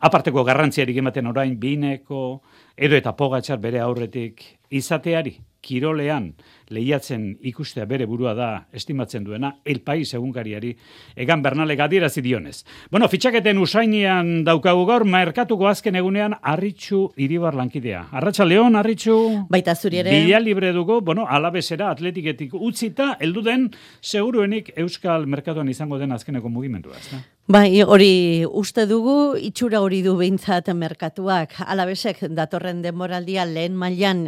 aparteko 0.00 0.44
garrantziarik 0.44 0.96
ematen 1.02 1.28
orain, 1.28 1.58
bineko, 1.60 2.40
edo 2.76 2.96
eta 2.96 3.12
pogatxar 3.16 3.60
bere 3.60 3.82
aurretik 3.84 4.42
izateari, 4.70 5.36
kirolean 5.60 6.32
lehiatzen 6.70 7.24
ikustea 7.50 7.84
bere 7.90 8.06
burua 8.06 8.32
da 8.38 8.48
estimatzen 8.72 9.24
duena, 9.26 9.50
el 9.64 9.80
país 9.82 10.12
egunkariari 10.14 10.70
egan 11.18 11.42
bernale 11.42 11.76
gadierazi 11.76 12.22
dionez. 12.22 12.62
Bueno, 12.90 13.08
fitxaketen 13.10 13.58
usainian 13.58 14.44
daukagu 14.46 14.86
gaur, 14.88 15.04
merkatuko 15.04 15.68
azken 15.68 15.98
egunean 16.00 16.36
arritxu 16.40 17.08
iribar 17.20 17.58
lankidea. 17.58 18.06
Arratxa 18.12 18.46
Leon, 18.46 18.78
arritxu... 18.78 19.16
Baita 19.50 19.74
zuri 19.74 20.00
ere... 20.04 20.14
Bila 20.14 20.40
libre 20.40 20.72
dugu, 20.80 21.00
bueno, 21.04 21.26
alabesera 21.28 21.90
atletiketik 21.94 22.54
utzita, 22.56 23.12
elduden, 23.20 23.68
seguruenik 24.00 24.72
Euskal 24.80 25.28
Merkatuan 25.30 25.68
izango 25.72 26.00
den 26.00 26.16
azkeneko 26.16 26.50
mugimendua, 26.52 26.98
ez 26.98 27.12
da? 27.12 27.22
Bai, 27.50 27.80
hori 27.82 28.44
uste 28.46 28.84
dugu, 28.86 29.34
itxura 29.34 29.80
hori 29.82 30.04
du 30.04 30.12
behintzat 30.14 30.68
merkatuak, 30.70 31.56
alabesek 31.66 32.20
datorren 32.38 32.78
demoraldia 32.84 33.42
lehen 33.42 33.74
mailan 33.74 34.20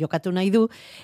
jokatu 0.00 0.30
nahi 0.32 0.48
du, 0.54 0.62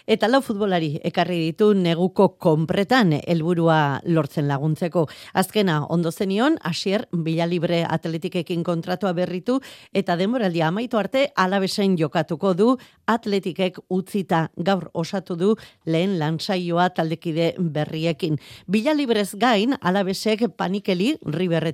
eta 0.08 0.30
lau 0.30 0.40
futbolari 0.40 0.94
ekarri 1.04 1.36
ditu 1.42 1.74
neguko 1.76 2.30
konpretan 2.40 3.12
helburua 3.18 4.00
lortzen 4.08 4.48
laguntzeko. 4.48 5.02
Azkena, 5.36 5.82
ondo 5.92 6.08
zenion, 6.10 6.56
asier, 6.64 7.04
bila 7.12 7.44
libre 7.44 7.82
atletikekin 7.84 8.64
kontratua 8.64 9.12
berritu, 9.12 9.58
eta 9.92 10.16
demoraldia 10.16 10.70
amaitu 10.70 10.96
arte, 10.96 11.26
alabesen 11.36 11.98
jokatuko 12.00 12.54
du, 12.56 12.70
atletikek 13.04 13.82
utzita 13.92 14.46
gaur 14.56 14.88
osatu 14.94 15.36
du 15.36 15.52
lehen 15.84 16.16
lansaioa 16.18 16.88
taldekide 16.96 17.52
berriekin. 17.58 18.40
Bila 18.66 18.96
librez 18.96 19.34
gain, 19.36 19.76
alabesek 19.82 20.48
panikeli, 20.56 21.18
riber 21.20 21.65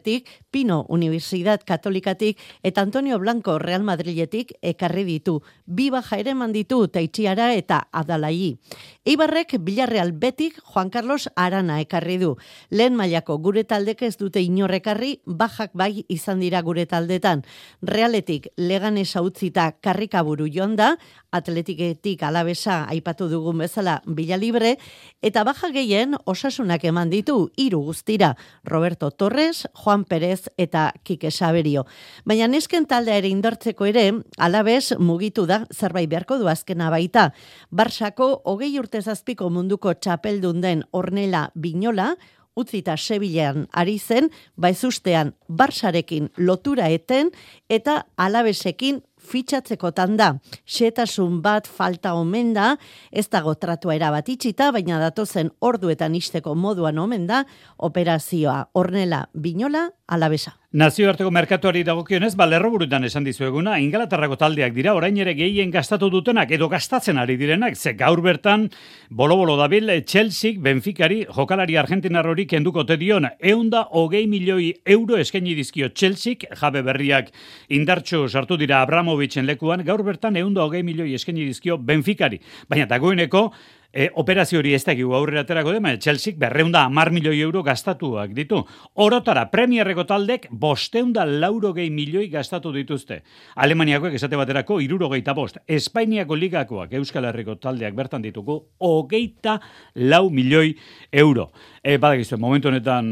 Pino 0.50 0.86
Universidad 0.88 1.60
Katolikatik 1.64 2.38
eta 2.62 2.80
Antonio 2.80 3.18
Blanco 3.18 3.58
Real 3.58 3.82
Madriletik 3.82 4.52
ekarri 4.62 5.04
ditu. 5.04 5.42
Bi 5.66 5.90
baja 5.90 6.18
ere 6.18 6.34
manditu 6.34 6.88
Taitxiara 6.88 7.52
eta 7.54 7.88
Adalai. 7.92 8.56
Eibarrek 9.04 9.56
Villarreal 9.60 10.12
Betik 10.12 10.60
Juan 10.62 10.90
Carlos 10.90 11.28
Arana 11.36 11.80
ekarri 11.80 12.18
du. 12.18 12.36
Lehen 12.70 12.94
mailako 12.96 13.38
gure 13.38 13.64
taldek 13.64 14.02
ez 14.02 14.16
dute 14.16 14.40
inorrekarri, 14.40 15.20
bajak 15.26 15.72
bai 15.74 16.04
izan 16.08 16.40
dira 16.40 16.62
gure 16.62 16.86
taldetan. 16.86 17.42
Realetik 17.82 18.48
legan 18.56 18.98
esautzita 18.98 19.72
karrikaburu 19.80 20.46
jonda, 20.52 20.96
atletiketik 21.32 22.22
alabesa 22.22 22.84
aipatu 22.92 23.28
dugun 23.28 23.58
bezala 23.64 24.00
bila 24.06 24.36
libre, 24.36 24.76
eta 25.22 25.44
baja 25.44 25.72
gehien 25.72 26.14
osasunak 26.24 26.84
eman 26.84 27.10
ditu 27.10 27.50
hiru 27.56 27.80
guztira, 27.88 28.36
Roberto 28.64 29.10
Torres, 29.10 29.66
Juan 29.74 30.04
Pérez 30.04 30.48
eta 30.56 30.92
Kike 31.02 31.30
Saberio. 31.30 31.86
Baina 32.24 32.48
nesken 32.48 32.86
taldea 32.86 33.16
ere 33.22 33.30
indartzeko 33.32 33.88
ere, 33.88 34.06
alabez 34.38 34.94
mugitu 34.98 35.46
da 35.46 35.64
zerbait 35.72 36.10
beharko 36.10 36.38
du 36.38 36.48
azkena 36.48 36.90
baita. 36.90 37.32
Barsako 37.70 38.42
hogei 38.44 38.78
urte 38.78 39.02
zazpiko 39.02 39.50
munduko 39.50 39.94
txapeldun 39.94 40.60
den 40.60 40.84
Ornela 40.92 41.50
Binola, 41.54 42.16
utzita 42.54 42.96
Sebilean 42.96 43.66
ari 43.72 43.98
zen, 43.98 44.30
baizustean 44.56 45.34
Barsarekin 45.48 46.30
lotura 46.36 46.90
eten 46.92 47.32
eta 47.68 48.06
alabesekin 48.16 49.02
fitxatzeko 49.22 49.92
tanda. 49.96 50.32
Xetasun 50.66 51.40
bat 51.42 51.66
falta 51.70 52.14
omen 52.18 52.52
da, 52.56 52.76
ez 53.10 53.28
dago 53.32 53.54
tratua 53.54 53.96
erabat 53.96 54.28
itxita, 54.34 54.70
baina 54.74 55.00
datozen 55.02 55.52
orduetan 55.60 56.14
isteko 56.18 56.54
moduan 56.54 56.98
omen 56.98 57.26
da, 57.30 57.44
operazioa 57.78 58.70
Ornela 58.74 59.26
Binola 59.32 59.88
alabesa. 60.12 60.56
Nazioarteko 60.72 61.30
merkatuari 61.32 61.82
dagokionez, 61.84 62.32
ba 62.36 62.46
lerroburutan 62.48 63.04
esan 63.04 63.26
dizueguna, 63.26 63.74
ingalaterrako 63.82 64.38
taldeak 64.40 64.72
dira, 64.76 64.94
orain 64.96 65.16
ere 65.20 65.34
gehien 65.36 65.72
gastatu 65.72 66.08
dutenak, 66.12 66.50
edo 66.56 66.68
gastatzen 66.72 67.20
ari 67.20 67.36
direnak, 67.40 67.76
ze 67.76 67.92
gaur 67.98 68.22
bertan, 68.24 68.70
bolo-bolo 69.10 69.58
dabil, 69.60 69.90
Chelsea, 70.08 70.56
Benficari, 70.60 71.26
jokalari 71.28 71.76
argentinarrori 71.76 72.46
kenduko 72.48 72.86
te 72.88 72.96
dion, 72.96 73.28
eunda 73.40 73.84
hogei 73.90 74.24
milioi 74.26 74.70
euro 74.96 75.20
eskaini 75.20 75.54
dizkio 75.58 75.90
Chelsea, 75.92 76.40
jabe 76.60 76.82
berriak 76.82 77.28
indartxo 77.68 78.24
sartu 78.28 78.56
dira 78.56 78.80
Abramovitzen 78.80 79.46
lekuan, 79.46 79.84
gaur 79.84 80.04
bertan 80.06 80.40
eunda 80.40 80.64
hogei 80.64 80.82
milioi 80.82 81.12
eskaini 81.20 81.44
dizkio 81.48 81.76
Benficari. 81.76 82.40
Baina 82.68 82.88
dagoeneko, 82.88 83.50
E, 83.92 84.08
operazio 84.16 84.58
hori 84.62 84.72
ez 84.72 84.86
dakigu 84.86 85.12
aurrera 85.12 85.42
aterako 85.44 85.74
dema, 85.74 85.90
Chelsea 86.00 86.32
berreunda 86.38 86.86
amar 86.88 87.10
milioi 87.12 87.42
euro 87.44 87.60
gastatuak 87.62 88.30
ditu. 88.32 88.62
Orotara, 89.04 89.44
premierreko 89.52 90.06
taldek 90.08 90.46
bosteunda 90.50 91.26
lauro 91.28 91.74
gehi 91.76 91.90
milioi 91.92 92.30
gastatu 92.32 92.72
dituzte. 92.72 93.20
Alemaniakoek 93.60 94.16
esate 94.16 94.38
baterako 94.40 94.80
iruro 94.80 95.10
geita 95.12 95.34
bost. 95.36 95.58
Espainiako 95.68 96.38
ligakoak 96.40 96.94
Euskal 96.96 97.28
Herriko 97.28 97.58
taldeak 97.60 97.92
bertan 97.98 98.24
dituko 98.24 98.58
hogeita 98.80 99.58
lau 99.94 100.30
milioi 100.30 100.72
euro. 101.12 101.50
E, 101.82 101.96
Badakizue, 101.98 102.36
momentu 102.38 102.68
honetan 102.70 103.06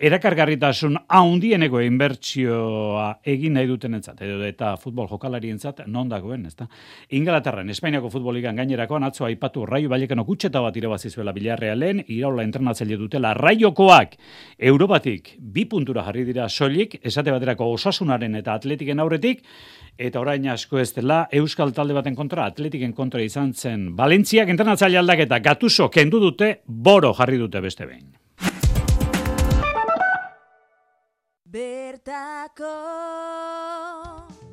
erakargarritasun 0.00 0.94
haundieneko 1.18 1.82
inbertsioa 1.84 3.10
egin 3.28 3.58
nahi 3.58 3.68
duten 3.68 3.98
entzat, 3.98 4.22
edo 4.24 4.38
eta 4.46 4.70
futbol 4.80 5.04
jokalari 5.10 5.50
entzat, 5.52 5.82
non 5.92 6.08
dagoen, 6.08 6.46
ezta? 6.48 6.64
Ingalaterran, 7.18 7.68
Espainiako 7.74 8.08
futboligan 8.14 8.56
gainerakoan 8.56 9.04
atzo 9.04 9.26
aipatu 9.28 9.66
raio 9.68 9.92
bailekano 9.92 10.24
kutxeta 10.24 10.64
bat 10.64 10.80
irabazizuela 10.80 11.36
bilarrealen, 11.36 12.06
iraula 12.08 12.46
entrenatzaile 12.48 12.96
dutela 12.96 13.34
raiokoak 13.36 14.16
Europatik 14.72 15.34
bi 15.36 15.66
puntura 15.68 16.08
jarri 16.08 16.24
dira 16.24 16.48
soilik, 16.48 16.96
esate 17.04 17.36
baterako 17.36 17.68
osasunaren 17.74 18.40
eta 18.40 18.56
atletiken 18.56 19.04
aurretik, 19.04 19.44
eta 19.98 20.20
orain 20.20 20.48
asko 20.52 20.78
ez 20.78 20.92
dela 20.94 21.26
Euskal 21.32 21.72
talde 21.72 21.94
baten 21.96 22.14
kontra, 22.14 22.46
atletiken 22.46 22.92
kontra 22.92 23.22
izan 23.24 23.54
zen 23.54 23.90
Valentziak 23.96 24.48
entrenatzaile 24.52 24.98
aldaketa 25.00 25.38
gatuso 25.40 25.90
kendu 25.90 26.20
dute, 26.20 26.60
boro 26.66 27.12
jarri 27.14 27.38
dute 27.40 27.60
beste 27.60 27.86
behin. 27.86 28.12
Bertako 31.56 32.72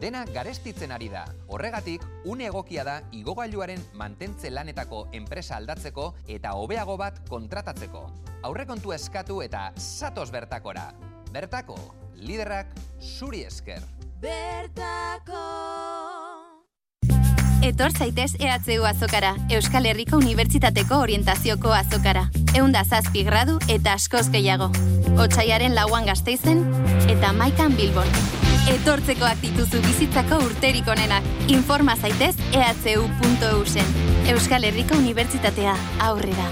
Dena 0.03 0.25
garestitzen 0.27 0.91
ari 0.91 1.07
da. 1.07 1.23
Horregatik, 1.47 2.03
une 2.27 2.49
egokia 2.49 2.83
da 2.83 2.97
igogailuaren 3.15 3.79
mantentze 3.95 4.51
lanetako 4.51 5.05
enpresa 5.15 5.55
aldatzeko 5.55 6.09
eta 6.27 6.51
hobeago 6.59 6.97
bat 6.99 7.21
kontratatzeko. 7.29 8.03
Aurrekontu 8.43 8.91
eskatu 8.91 9.39
eta 9.45 9.69
satos 9.79 10.29
bertakora. 10.35 10.89
Bertako, 11.31 11.79
liderrak 12.19 12.75
zuri 12.99 13.45
esker. 13.47 14.02
Bertako 14.23 15.47
Etor 17.61 17.91
zaitez 17.91 18.35
EHU 18.39 18.85
azokara, 18.87 19.33
Euskal 19.51 19.85
Herriko 19.85 20.15
Unibertsitateko 20.17 20.99
orientazioko 21.03 21.73
azokara. 21.75 22.29
Eunda 22.55 22.85
zazpi 22.85 23.25
gradu 23.27 23.57
eta 23.67 23.97
askoz 23.99 24.29
gehiago. 24.31 24.69
Otsaiaren 25.19 25.75
lauan 25.75 26.07
gazteizen 26.07 26.63
eta 27.11 27.33
maikan 27.33 27.75
bilbon. 27.75 28.07
Etortzekoak 28.77 29.43
dituzu 29.43 29.83
bizitzako 29.83 30.39
urterik 30.45 30.87
onenak. 30.87 31.27
Informa 31.51 31.97
zaitez 31.99 32.37
ehu.eu 32.55 33.65
zen. 33.65 33.93
Euskal 34.31 34.63
Herriko 34.63 35.03
Unibertsitatea 35.03 35.75
aurrera. 35.99 36.47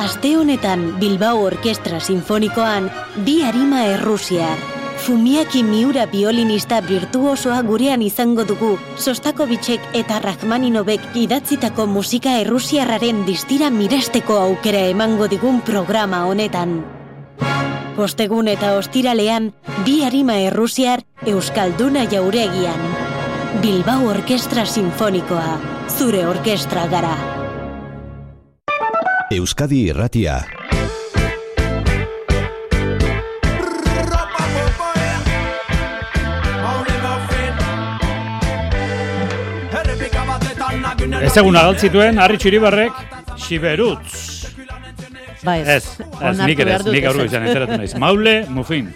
Aste 0.00 0.36
honetan 0.40 0.94
Bilbao 1.00 1.44
Orkestra 1.52 2.00
Sinfonikoan 2.00 2.88
bi 3.24 3.42
harima 3.44 3.84
errusiar. 3.92 4.79
Fumiaki 5.10 5.64
miura 5.66 6.04
biolinista 6.06 6.76
virtuosoa 6.86 7.56
gurean 7.66 8.02
izango 8.06 8.44
dugu, 8.46 8.68
Sostakovicek 8.94 9.88
eta 9.98 10.20
Rachmaninobek 10.22 11.16
idatzitako 11.18 11.88
musika 11.90 12.36
errusiarraren 12.38 13.24
distira 13.26 13.72
miresteko 13.74 14.36
aukera 14.38 14.84
emango 14.92 15.26
digun 15.32 15.58
programa 15.66 16.20
honetan. 16.28 16.76
Ostegun 17.98 18.52
eta 18.52 18.76
ostiralean, 18.78 19.50
bi 19.82 19.96
harima 20.06 20.38
errusiar 20.44 21.02
Euskalduna 21.26 22.06
jauregian. 22.14 22.86
Bilbao 23.66 24.06
Orkestra 24.12 24.62
Sinfonikoa, 24.62 25.58
zure 25.90 26.22
orkestra 26.30 26.86
gara. 26.86 27.18
Euskadi 29.34 29.88
Irratia. 29.90 30.59
Ez 41.20 41.36
egun 41.36 41.56
agaltzituen, 41.56 42.18
Harri 42.18 42.38
Txiribarrek, 42.40 42.96
Xiberutz. 43.36 44.12
Ba 45.44 45.56
ez, 45.60 45.68
Ez, 45.68 45.84
ez, 46.00 46.32
nik 46.40 46.60
ere, 46.64 46.78
ez, 46.78 46.86
nik 46.88 47.06
aurru 47.08 47.26
izan 47.28 47.44
enteratu 47.44 47.76
naiz. 47.76 47.92
Maule, 48.00 48.34
Mufin. 48.48 48.88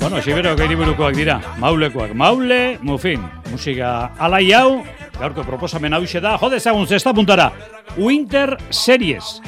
Bueno, 0.00 0.22
Xiberok 0.24 0.60
hiriburukoak 0.64 1.16
dira, 1.16 1.36
Maulekoak. 1.60 2.14
Maule, 2.14 2.78
Mufin. 2.80 3.24
Musika 3.52 4.12
alai 4.18 4.50
hau, 4.56 4.82
gaurko 5.18 5.44
proposamen 5.44 5.92
hau 5.92 6.02
da, 6.20 6.36
jode 6.40 6.56
ezagun 6.56 6.86
zesta 6.86 7.12
puntara. 7.12 7.52
Winter 7.96 8.56
Series. 8.70 9.40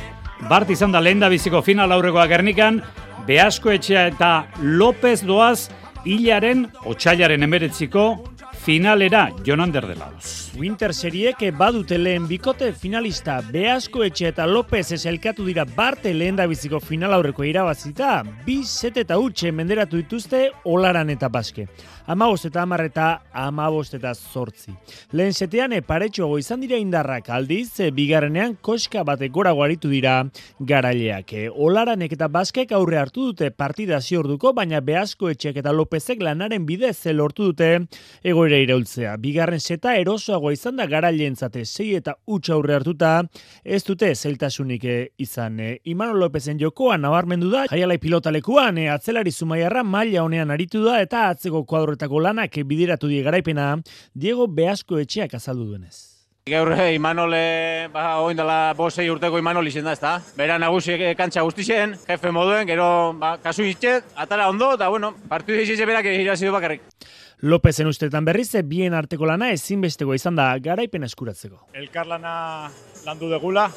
Bart 0.49 0.71
izan 0.71 0.93
da 0.93 1.01
lehen 1.01 1.21
da 1.21 1.29
biziko 1.29 1.63
final 1.63 1.93
aurrekoa 1.93 2.27
Gernikan, 2.27 2.83
Beasko 3.27 3.71
etxea 3.71 4.07
eta 4.09 4.47
López 4.63 5.23
doaz 5.25 5.71
hilaren, 6.05 6.67
otxailaren 6.85 7.43
emeretziko, 7.43 8.25
final 8.69 9.01
era 9.01 9.33
John 9.43 9.63
Anderdelos. 9.63 10.48
Winter 10.59 10.91
seriek 10.91 11.39
badute 11.55 11.95
lehen 12.01 12.25
bikote 12.27 12.73
finalista 12.75 13.37
Beasko 13.53 14.03
etxe 14.03 14.33
eta 14.33 14.43
Lopez 14.51 14.89
ez 14.97 15.05
elkatu 15.07 15.45
dira 15.47 15.63
barte 15.63 16.11
lehen 16.11 16.35
da 16.35 16.49
biziko 16.51 16.81
final 16.83 17.15
aurreko 17.15 17.45
irabazita, 17.47 18.25
bi 18.43 18.65
set 18.67 18.99
eta 18.99 19.21
utxe 19.23 19.53
menderatu 19.55 20.01
dituzte 20.01 20.49
olaran 20.67 21.13
eta 21.15 21.29
baske. 21.31 21.69
Amabost 22.11 22.49
eta 22.49 22.63
amar 22.65 22.83
eta 22.89 23.07
amabost 23.31 23.95
eta 23.95 24.11
zortzi. 24.17 24.73
Lehen 25.13 25.37
setean 25.37 25.77
eparetxoago 25.77 26.41
izan 26.43 26.65
dira 26.65 26.81
indarrak 26.81 27.31
aldiz, 27.31 27.79
bigarrenean 27.95 28.57
koska 28.61 29.05
batek 29.07 29.31
gora 29.31 29.53
guaritu 29.55 29.93
dira 29.93 30.25
garaileak. 30.59 31.37
Olaranek 31.55 32.17
eta 32.19 32.27
baskek 32.27 32.73
aurre 32.73 32.99
hartu 32.99 33.29
dute 33.31 33.53
partida 33.55 34.01
ziorduko, 34.01 34.55
baina 34.57 34.81
Beasko 34.81 35.31
etxek 35.31 35.63
eta 35.63 35.71
Lopezek 35.77 36.25
lanaren 36.25 36.67
bidez 36.67 36.97
lortu 37.15 37.53
dute 37.53 37.71
egoera 38.25 38.59
iraultzea. 38.59 39.15
Bigarren 39.23 39.61
seta 39.61 39.95
erosoagoa 40.49 40.53
izan 40.53 40.77
da 40.77 40.87
garaileentzate 40.87 41.65
sei 41.65 41.95
eta 41.97 42.15
utxa 42.27 42.55
aurre 42.55 42.75
hartuta, 42.75 43.23
ez 43.65 43.83
dute 43.85 44.15
zeltasunik 44.15 44.85
e, 44.85 44.97
izan. 45.19 45.61
E, 45.61 45.81
Imano 45.85 46.15
Lopezen 46.15 46.59
jokoa 46.59 46.97
nabarmendu 46.97 47.51
da, 47.51 47.67
jaialai 47.69 47.99
pilotalekuan, 47.99 48.79
e, 48.79 48.89
atzelari 48.89 49.31
zumaiarra 49.31 49.85
maila 49.85 50.23
honean 50.23 50.51
aritu 50.51 50.85
da 50.85 51.01
eta 51.01 51.29
atzeko 51.31 51.65
kuadroetako 51.65 52.21
lanak 52.21 52.59
bideratu 52.65 53.09
die 53.09 53.23
garaipena 53.23 53.77
Diego 54.15 54.47
Beasko 54.47 54.99
etxeak 54.99 55.35
azaldu 55.35 55.73
duenez. 55.73 56.19
Gaur 56.49 56.73
eh, 56.73 56.95
Imanole, 56.97 57.89
ba, 57.93 58.23
oin 58.25 58.37
dela 58.37 58.73
bosei 58.73 59.11
urteko 59.13 59.37
Imanol 59.39 59.69
izen 59.69 59.85
da, 59.85 59.93
ezta? 59.93 60.15
Bera 60.37 60.57
nagusi 60.59 60.95
eh, 60.97 61.15
kantxa 61.19 61.45
guztixen, 61.45 61.93
jefe 62.09 62.33
moduen, 62.33 62.65
gero 62.67 63.13
ba, 63.21 63.37
kasu 63.43 63.67
itxet, 63.69 64.15
atara 64.17 64.49
ondo, 64.49 64.73
eta 64.79 64.89
bueno, 64.89 65.13
partidu 65.29 65.61
izize 65.61 65.85
berak 65.85 66.09
irazidu 66.09 66.55
bakarrik. 66.57 66.87
Lopezen 67.41 67.87
ustetan 67.87 68.25
berriz, 68.27 68.51
bien 68.67 68.95
arteko 68.99 69.27
lana 69.27 69.53
ezinbesteko 69.55 70.15
izan 70.17 70.35
da 70.35 70.49
garaipen 70.59 71.05
eskuratzeko. 71.07 71.69
elkarlana 71.73 72.69
landu 73.07 73.29
degula, 73.31 73.69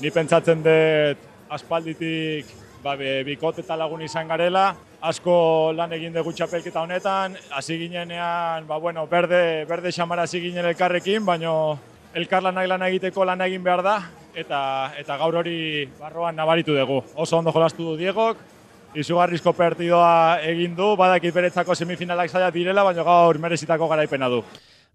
ni 0.00 0.10
pentsatzen 0.10 0.62
dut 0.64 1.26
aspalditik 1.50 2.46
ba, 2.82 2.94
be, 2.96 3.22
bikote 3.24 3.60
eta 3.60 3.76
lagun 3.76 4.00
izan 4.00 4.28
garela, 4.28 4.74
asko 5.02 5.72
lan 5.76 5.92
egin 5.92 6.14
dugu 6.14 6.32
txapelketa 6.32 6.80
honetan, 6.80 7.36
hasi 7.52 7.76
ginenean, 7.76 8.66
ba, 8.66 8.78
bueno, 8.78 9.06
berde, 9.06 9.66
berde 9.68 9.92
xamara 9.92 10.22
hasi 10.22 10.40
ginen 10.40 10.64
elkarrekin, 10.64 11.26
baino 11.26 11.78
elkarlanak 12.14 12.68
lan 12.68 12.86
egiteko 12.88 13.26
lan 13.28 13.44
egin 13.44 13.62
behar 13.62 13.82
da, 13.84 13.98
eta, 14.32 14.62
eta 14.96 15.18
gaur 15.20 15.42
hori 15.42 15.84
barroan 16.00 16.40
nabaritu 16.40 16.72
dugu. 16.72 17.02
Oso 17.16 17.36
ondo 17.36 17.52
jolastu 17.52 17.84
du 17.84 17.98
Diegok, 18.00 18.40
izugarrizko 18.94 19.52
partidoa 19.54 20.40
egin 20.46 20.74
du, 20.76 20.94
badakit 20.98 21.34
beretzako 21.34 21.74
semifinalak 21.74 22.30
zaila 22.30 22.50
direla, 22.54 22.84
baina 22.84 23.06
gaur 23.06 23.38
merezitako 23.38 23.88
garaipena 23.88 24.28
du. 24.28 24.42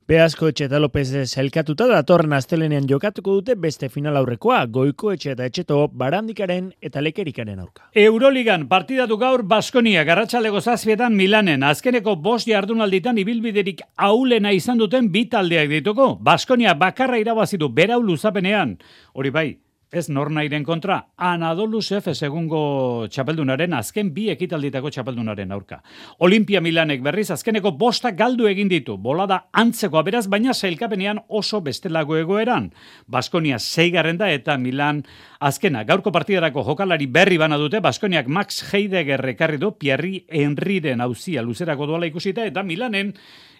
Beasko 0.05 0.51
etxe 0.51 0.67
eta 0.67 0.77
Lopez 0.77 1.08
elkatuta 1.41 1.88
datorren 1.89 2.36
astelenean 2.38 2.86
jokatuko 2.86 3.39
dute 3.39 3.55
beste 3.58 3.88
final 3.89 4.19
aurrekoa, 4.19 4.60
goiko 4.69 5.10
etxe 5.15 5.31
eta 5.31 5.47
etxeto 5.49 5.79
barandikaren 5.89 6.67
eta 6.77 7.01
lekerikaren 7.01 7.63
aurka. 7.63 7.88
Euroligan 8.03 8.67
partidatu 8.69 9.17
gaur 9.17 9.41
Baskonia 9.41 10.03
garratxaleko 10.05 10.62
zazpietan 10.62 11.17
Milanen. 11.17 11.65
Azkeneko 11.65 12.15
bost 12.21 12.45
jardunalditan 12.45 13.17
ibilbiderik 13.17 13.81
aulena 13.97 14.53
izan 14.53 14.77
duten 14.77 15.10
bi 15.10 15.25
taldeak 15.25 15.73
dituko. 15.73 16.12
Baskonia 16.21 16.77
bakarra 16.77 17.17
irabazitu 17.17 17.73
berau 17.73 18.03
luzapenean. 18.05 18.77
Hori 19.17 19.34
bai, 19.34 19.49
ez 19.91 20.10
nornairen 20.10 20.63
kontra, 20.63 20.98
Anadolu 21.17 21.80
Efes 21.80 22.17
egungo 22.26 23.08
txapeldunaren 23.12 23.74
azken 23.78 24.12
bi 24.13 24.30
ekitalditako 24.34 24.89
txapeldunaren 24.89 25.52
aurka. 25.52 25.82
Olimpia 26.19 26.62
Milanek 26.62 27.04
berriz 27.06 27.30
azkeneko 27.32 27.71
bosta 27.78 28.12
galdu 28.12 28.48
egin 28.48 28.69
ditu, 28.71 28.98
bolada 28.98 29.45
antzeko 29.54 30.02
beraz, 30.04 30.26
baina 30.28 30.54
sailkapenean 30.54 31.21
oso 31.30 31.62
bestelago 31.62 32.17
egoeran. 32.17 32.71
Baskonia 33.08 33.60
zeigarren 33.60 34.17
da 34.17 34.30
eta 34.32 34.58
Milan 34.58 35.04
azkena. 35.39 35.84
Gaurko 35.84 36.12
partidarako 36.12 36.63
jokalari 36.65 37.08
berri 37.08 37.38
bana 37.38 37.58
dute, 37.58 37.80
Baskoniak 37.80 38.28
Max 38.28 38.63
Heidegger 38.74 39.24
ekarri 39.36 39.58
du, 39.62 39.71
Pierri 39.80 40.26
Henriren 40.30 41.02
hauzia 41.02 41.43
luzerako 41.45 41.88
duala 41.88 42.10
ikusita, 42.10 42.45
eta 42.45 42.63
Milanen 42.63 43.13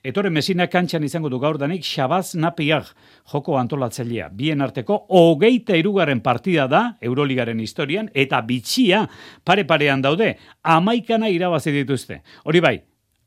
Etore 0.06 0.30
Mesina 0.30 0.68
kantxan 0.70 1.02
izango 1.08 1.32
du 1.34 1.40
gaur 1.42 1.58
danik 1.58 1.82
Xabaz 1.82 2.36
Napiak 2.38 2.92
joko 3.32 3.56
antolatzailea. 3.58 4.28
Bien 4.30 4.62
arteko 4.62 5.00
hogeita 5.18 5.74
irugarren 5.80 6.22
partida 6.22 6.68
da 6.70 6.82
Euroligaren 7.02 7.60
historian 7.64 8.12
eta 8.14 8.44
bitxia 8.46 9.02
pare-parean 9.44 10.04
daude. 10.06 10.36
Amaikana 10.62 11.32
irabazi 11.34 11.74
dituzte. 11.74 12.20
Hori 12.46 12.62
bai, 12.62 12.76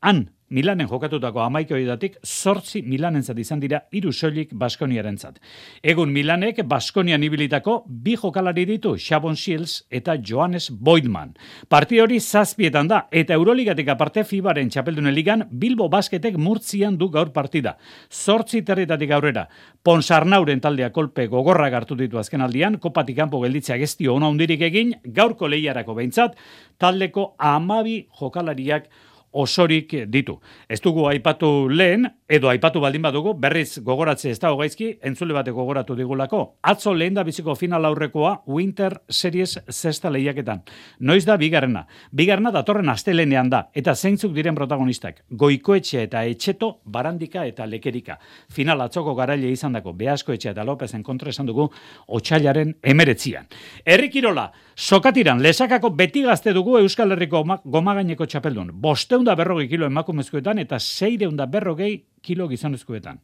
han 0.07 0.29
Milanen 0.49 0.87
jokatutako 0.89 1.43
amaiko 1.43 1.75
horietatik, 1.75 2.15
zortzi 2.25 2.81
Milanentzat 2.81 3.37
izan 3.37 3.59
dira 3.61 3.83
iru 3.93 4.09
soilik 4.09 4.49
Baskoniarentzat. 4.57 5.35
Egun 5.83 6.09
Milanek 6.09 6.63
Baskonian 6.65 7.21
ibilitako 7.21 7.83
bi 7.85 8.15
jokalari 8.17 8.63
ditu, 8.65 8.95
Xabon 8.97 9.35
Shields 9.37 9.83
eta 9.93 10.15
Johannes 10.17 10.71
Boydman. 10.71 11.35
Parti 11.69 11.99
hori 12.01 12.17
zazpietan 12.19 12.89
da, 12.89 13.03
eta 13.11 13.37
Euroligatik 13.37 13.91
aparte 13.93 14.23
Fibaren 14.25 14.71
txapeldunen 14.73 15.13
ligan 15.13 15.43
Bilbo 15.51 15.85
Basketek 15.89 16.39
murtzian 16.41 16.97
du 16.97 17.11
gaur 17.13 17.29
partida. 17.35 17.75
Zortzi 18.09 18.63
territatik 18.65 19.13
aurrera. 19.13 19.45
Ponsarnauren 19.85 20.63
taldea 20.65 20.89
kolpe 20.89 21.27
gogorra 21.27 21.69
hartu 21.69 21.93
ditu 21.95 22.17
azken 22.17 22.41
aldian, 22.41 22.79
kopatik 22.81 23.19
kanpo 23.21 23.43
gelditzea 23.43 23.77
gestio 23.77 24.15
ona 24.15 24.27
hundirik 24.33 24.65
egin, 24.65 24.95
gaurko 25.05 25.47
lehiarako 25.47 25.93
behintzat, 25.93 26.33
taldeko 26.81 27.35
amabi 27.37 28.07
jokalariak 28.17 28.89
osorik 29.31 29.93
ditu. 30.07 30.39
Ez 30.69 30.81
dugu 30.81 31.07
aipatu 31.09 31.69
lehen, 31.69 32.09
edo 32.29 32.49
aipatu 32.51 32.79
baldin 32.79 33.01
badugu, 33.01 33.33
berriz 33.33 33.79
gogoratze 33.81 34.29
ez 34.29 34.37
da 34.39 34.51
hogaizki, 34.53 34.91
entzule 35.01 35.33
batek 35.33 35.55
gogoratu 35.57 35.95
digulako. 35.97 36.59
Atzo 36.61 36.93
lehen 36.93 37.15
da 37.17 37.23
biziko 37.25 37.55
final 37.57 37.85
aurrekoa 37.89 38.43
Winter 38.45 38.99
Series 39.09 39.57
zesta 39.71 40.11
lehiaketan. 40.13 40.61
Noiz 40.99 41.25
da 41.25 41.37
bigarrena. 41.41 41.87
Bigarrena 42.13 42.51
datorren 42.53 42.89
astelenean 42.93 43.49
da, 43.49 43.63
eta 43.73 43.95
zeintzuk 43.95 44.35
diren 44.35 44.53
protagonistak. 44.55 45.23
Goikoetxe 45.31 46.03
eta 46.03 46.21
etxeto, 46.29 46.79
barandika 46.85 47.47
eta 47.49 47.65
lekerika. 47.65 48.19
Final 48.53 48.85
atzoko 48.85 49.15
garaile 49.17 49.49
izan 49.49 49.73
dako, 49.73 49.93
Beasko 49.97 50.33
etxe 50.37 50.51
eta 50.53 50.63
Lopezen 50.63 51.01
kontra 51.03 51.33
esan 51.33 51.49
dugu, 51.49 51.65
otxailaren 52.07 52.75
emeretzian. 52.83 53.47
Errikirola, 53.85 54.51
sokatiran, 54.75 55.41
lesakako 55.41 55.89
beti 55.97 56.21
gazte 56.27 56.53
dugu 56.53 56.77
Euskal 56.77 57.11
Herriko 57.11 57.41
goma- 57.41 57.61
gomagaineko 57.65 58.25
txapeldun. 58.29 58.69
Bosteunda 58.73 59.33
berrogei 59.35 59.67
kilo 59.67 59.89
emakumezkoetan 59.89 60.59
eta 60.59 60.77
seireunda 60.79 61.47
berrogei 61.49 62.05
kilo 62.21 62.47
gizonezkoetan. 62.47 63.19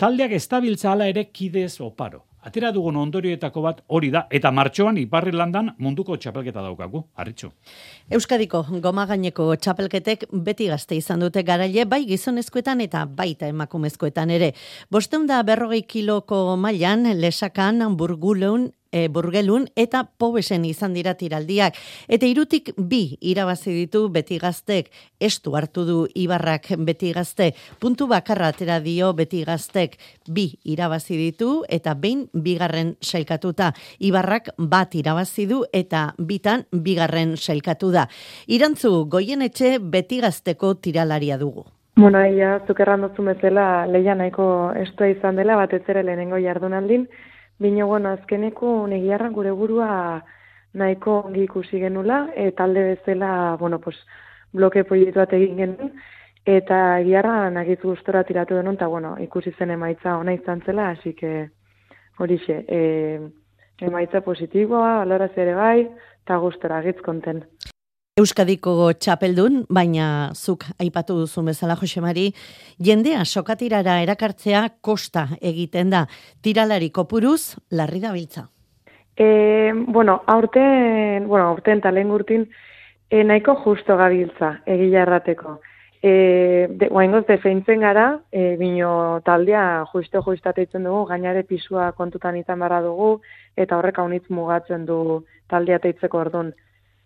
Taldeak 0.00 0.32
estabiltza 0.32 0.92
hala 0.92 1.06
ere 1.12 1.26
kidez 1.28 1.80
oparo. 1.84 2.24
Atera 2.40 2.70
dugun 2.72 2.96
ondorioetako 2.96 3.60
bat 3.60 3.80
hori 3.92 4.08
da, 4.10 4.22
eta 4.32 4.48
martxoan 4.50 4.96
Iparri 4.96 5.32
landan 5.36 5.74
munduko 5.76 6.16
txapelketa 6.16 6.62
daukagu, 6.64 7.02
harritxu. 7.20 7.50
Euskadiko 8.16 8.62
goma 8.80 9.04
gaineko 9.10 9.50
txapelketek 9.60 10.24
beti 10.46 10.70
gazte 10.72 10.96
izan 10.96 11.20
dute 11.20 11.42
garaile 11.44 11.84
bai 11.84 12.06
gizonezkoetan 12.08 12.80
eta 12.86 13.04
baita 13.04 13.50
emakumezkoetan 13.52 14.32
ere. 14.32 14.54
Bosteunda 14.90 15.42
berrogei 15.44 15.82
kiloko 15.82 16.56
mailan 16.56 17.04
lesakan 17.20 17.84
burguleun 18.00 18.70
e, 18.92 19.08
burgelun 19.08 19.66
eta 19.76 20.04
pobesen 20.18 20.64
izan 20.64 20.94
dira 20.94 21.14
tiraldiak. 21.14 21.78
Eta 22.08 22.26
irutik 22.26 22.72
bi 22.76 23.16
irabazi 23.20 23.72
ditu 23.74 24.08
beti 24.12 24.38
gaztek, 24.38 24.90
estu 25.20 25.56
hartu 25.56 25.84
du 25.86 25.98
ibarrak 26.14 26.70
beti 26.78 27.12
gazte, 27.16 27.52
puntu 27.78 28.06
bakarra 28.10 28.50
atera 28.54 28.80
dio 28.80 29.12
beti 29.14 29.44
gaztek 29.44 29.98
bi 30.28 30.50
irabazi 30.64 31.16
ditu 31.16 31.62
eta 31.68 31.94
behin 31.94 32.28
bigarren 32.32 32.96
sailkatuta. 33.00 33.72
Ibarrak 33.98 34.54
bat 34.58 34.94
irabazi 34.94 35.46
du 35.46 35.64
eta 35.72 36.10
bitan 36.18 36.66
bigarren 36.72 37.36
sailkatu 37.36 37.90
da. 37.92 38.06
Irantzu 38.46 39.06
goienetxe 39.10 39.78
beti 39.80 40.20
gazteko 40.20 40.74
tiralaria 40.74 41.38
dugu. 41.38 41.66
Bueno, 42.00 42.20
ia, 42.24 42.60
zuk 42.66 42.78
errandozu 42.80 43.22
bezala 43.26 43.84
leia 43.90 44.14
nahiko 44.14 44.44
estua 44.78 45.10
izan 45.10 45.36
dela, 45.36 45.56
batez 45.58 45.82
ere 45.92 46.04
lehenengo 46.06 46.38
jardunaldin, 46.40 47.08
bino, 47.60 47.86
bueno, 47.86 48.10
azkeneko 48.16 48.86
negiarra 48.88 49.28
gure 49.28 49.52
burua 49.52 49.90
nahiko 50.72 51.18
ongi 51.26 51.44
ikusi 51.44 51.80
genula, 51.82 52.22
eta 52.34 52.64
alde 52.64 52.84
bezala, 52.94 53.56
bueno, 53.60 53.78
pues, 53.80 53.96
bloke 54.52 54.84
proiektu 54.88 55.20
bat 55.20 55.34
egin 55.36 55.56
genuen, 55.60 55.92
eta 56.48 56.78
egiarra 57.02 57.50
nagiz 57.52 57.78
gustora 57.82 58.24
tiratu 58.24 58.56
denun, 58.56 58.78
eta 58.80 58.88
bueno, 58.88 59.16
ikusi 59.20 59.52
zen 59.58 59.74
emaitza 59.76 60.16
ona 60.18 60.32
izan 60.34 60.62
zela, 60.66 60.88
hasi 60.94 61.12
que 61.14 61.50
horixe, 62.18 62.64
e, 62.68 62.80
emaitza 63.80 64.24
positiboa, 64.24 64.96
valorazio 65.04 65.42
ere 65.42 65.54
bai, 65.54 65.76
eta 66.24 66.40
gustora, 66.40 66.80
gitz 66.86 67.00
konten. 67.04 67.44
Euskadiko 68.18 68.90
txapeldun, 68.98 69.60
baina 69.70 70.32
zuk 70.34 70.64
aipatu 70.82 71.14
duzu 71.22 71.44
bezala 71.46 71.76
Josemari, 71.78 72.32
jendea 72.82 73.24
sokatirara 73.24 74.00
erakartzea 74.02 74.64
kosta 74.82 75.28
egiten 75.40 75.92
da. 75.94 76.06
Tiralari 76.42 76.90
kopuruz, 76.90 77.56
larri 77.70 78.00
da. 78.00 78.48
E, 79.16 79.72
bueno, 79.86 80.22
aurten, 80.26 81.28
bueno, 81.28 81.46
aurten 81.46 81.80
talen 81.80 82.08
gurtin, 82.08 82.48
e, 83.10 83.22
nahiko 83.22 83.54
justo 83.62 83.96
gabiltza, 83.96 84.60
egila 84.66 85.02
errateko. 85.02 85.60
E, 86.02 86.66
de, 86.68 86.88
guaingoz 86.88 87.26
defeintzen 87.28 87.80
gara, 87.80 88.18
e, 88.32 88.56
bino 88.56 89.20
taldea 89.24 89.84
justo 89.92 90.22
justateitzen 90.22 90.82
dugu, 90.84 91.04
gainare 91.06 91.44
pisua 91.44 91.92
kontutan 91.92 92.36
izan 92.36 92.58
barra 92.58 92.80
dugu, 92.82 93.20
eta 93.56 93.78
horrek 93.78 93.98
haunitz 93.98 94.26
mugatzen 94.30 94.84
du 94.84 95.22
taldea 95.48 95.78
teitzeko 95.78 96.18
ordun. 96.18 96.52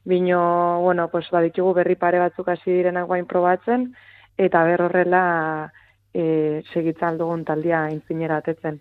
Bino, 0.04 0.80
bueno, 0.82 1.08
pues 1.08 1.30
baditugu 1.32 1.72
berri 1.80 1.96
pare 1.96 2.18
batzuk 2.20 2.48
hasi 2.48 2.70
direnak 2.70 3.06
guain 3.08 3.24
probatzen, 3.26 3.94
eta 4.36 4.64
berrorrela 4.64 5.72
e, 6.12 6.62
segitzan 6.72 7.18
dugun 7.18 7.44
taldea 7.44 7.88
intzinera 7.90 8.38
atetzen. 8.42 8.80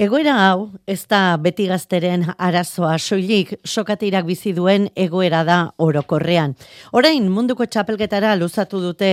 Egoera 0.00 0.38
hau, 0.46 0.70
ez 0.88 1.04
da 1.06 1.36
beti 1.36 1.66
gazteren 1.68 2.24
arazoa 2.40 2.94
soilik 2.96 3.52
sokatirak 3.62 4.24
bizi 4.24 4.54
duen 4.56 4.86
egoera 4.96 5.42
da 5.44 5.58
orokorrean. 5.76 6.54
Orain 6.96 7.26
munduko 7.28 7.66
txapelketara 7.68 8.32
luzatu 8.40 8.80
dute 8.80 9.10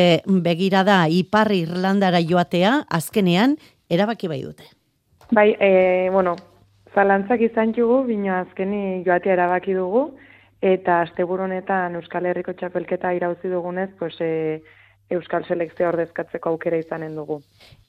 begirada 0.47 1.01
Ipar 1.11 1.51
Irlandara 1.51 2.23
joatea, 2.23 2.85
azkenean 2.87 3.57
erabaki 3.91 4.31
bai 4.31 4.39
dute. 4.45 4.71
Bai, 5.35 5.51
e, 5.59 6.07
bueno, 6.15 6.37
zalantzak 6.95 7.43
izan 7.43 7.75
jugu, 7.75 8.05
bino 8.07 8.31
azkeni 8.39 9.03
joatea 9.03 9.35
erabaki 9.35 9.75
dugu, 9.75 10.07
eta 10.61 11.01
asteburu 11.01 11.45
honetan 11.47 11.95
Euskal 11.95 12.25
Herriko 12.25 12.53
txapelketa 12.53 13.13
irauzi 13.15 13.49
dugunez, 13.49 13.89
pues, 13.99 14.15
e, 14.19 14.61
Euskal 15.09 15.45
Selekzio 15.47 15.87
ordezkatzeko 15.89 16.51
aukera 16.51 16.77
izanen 16.77 17.15
dugu. 17.17 17.39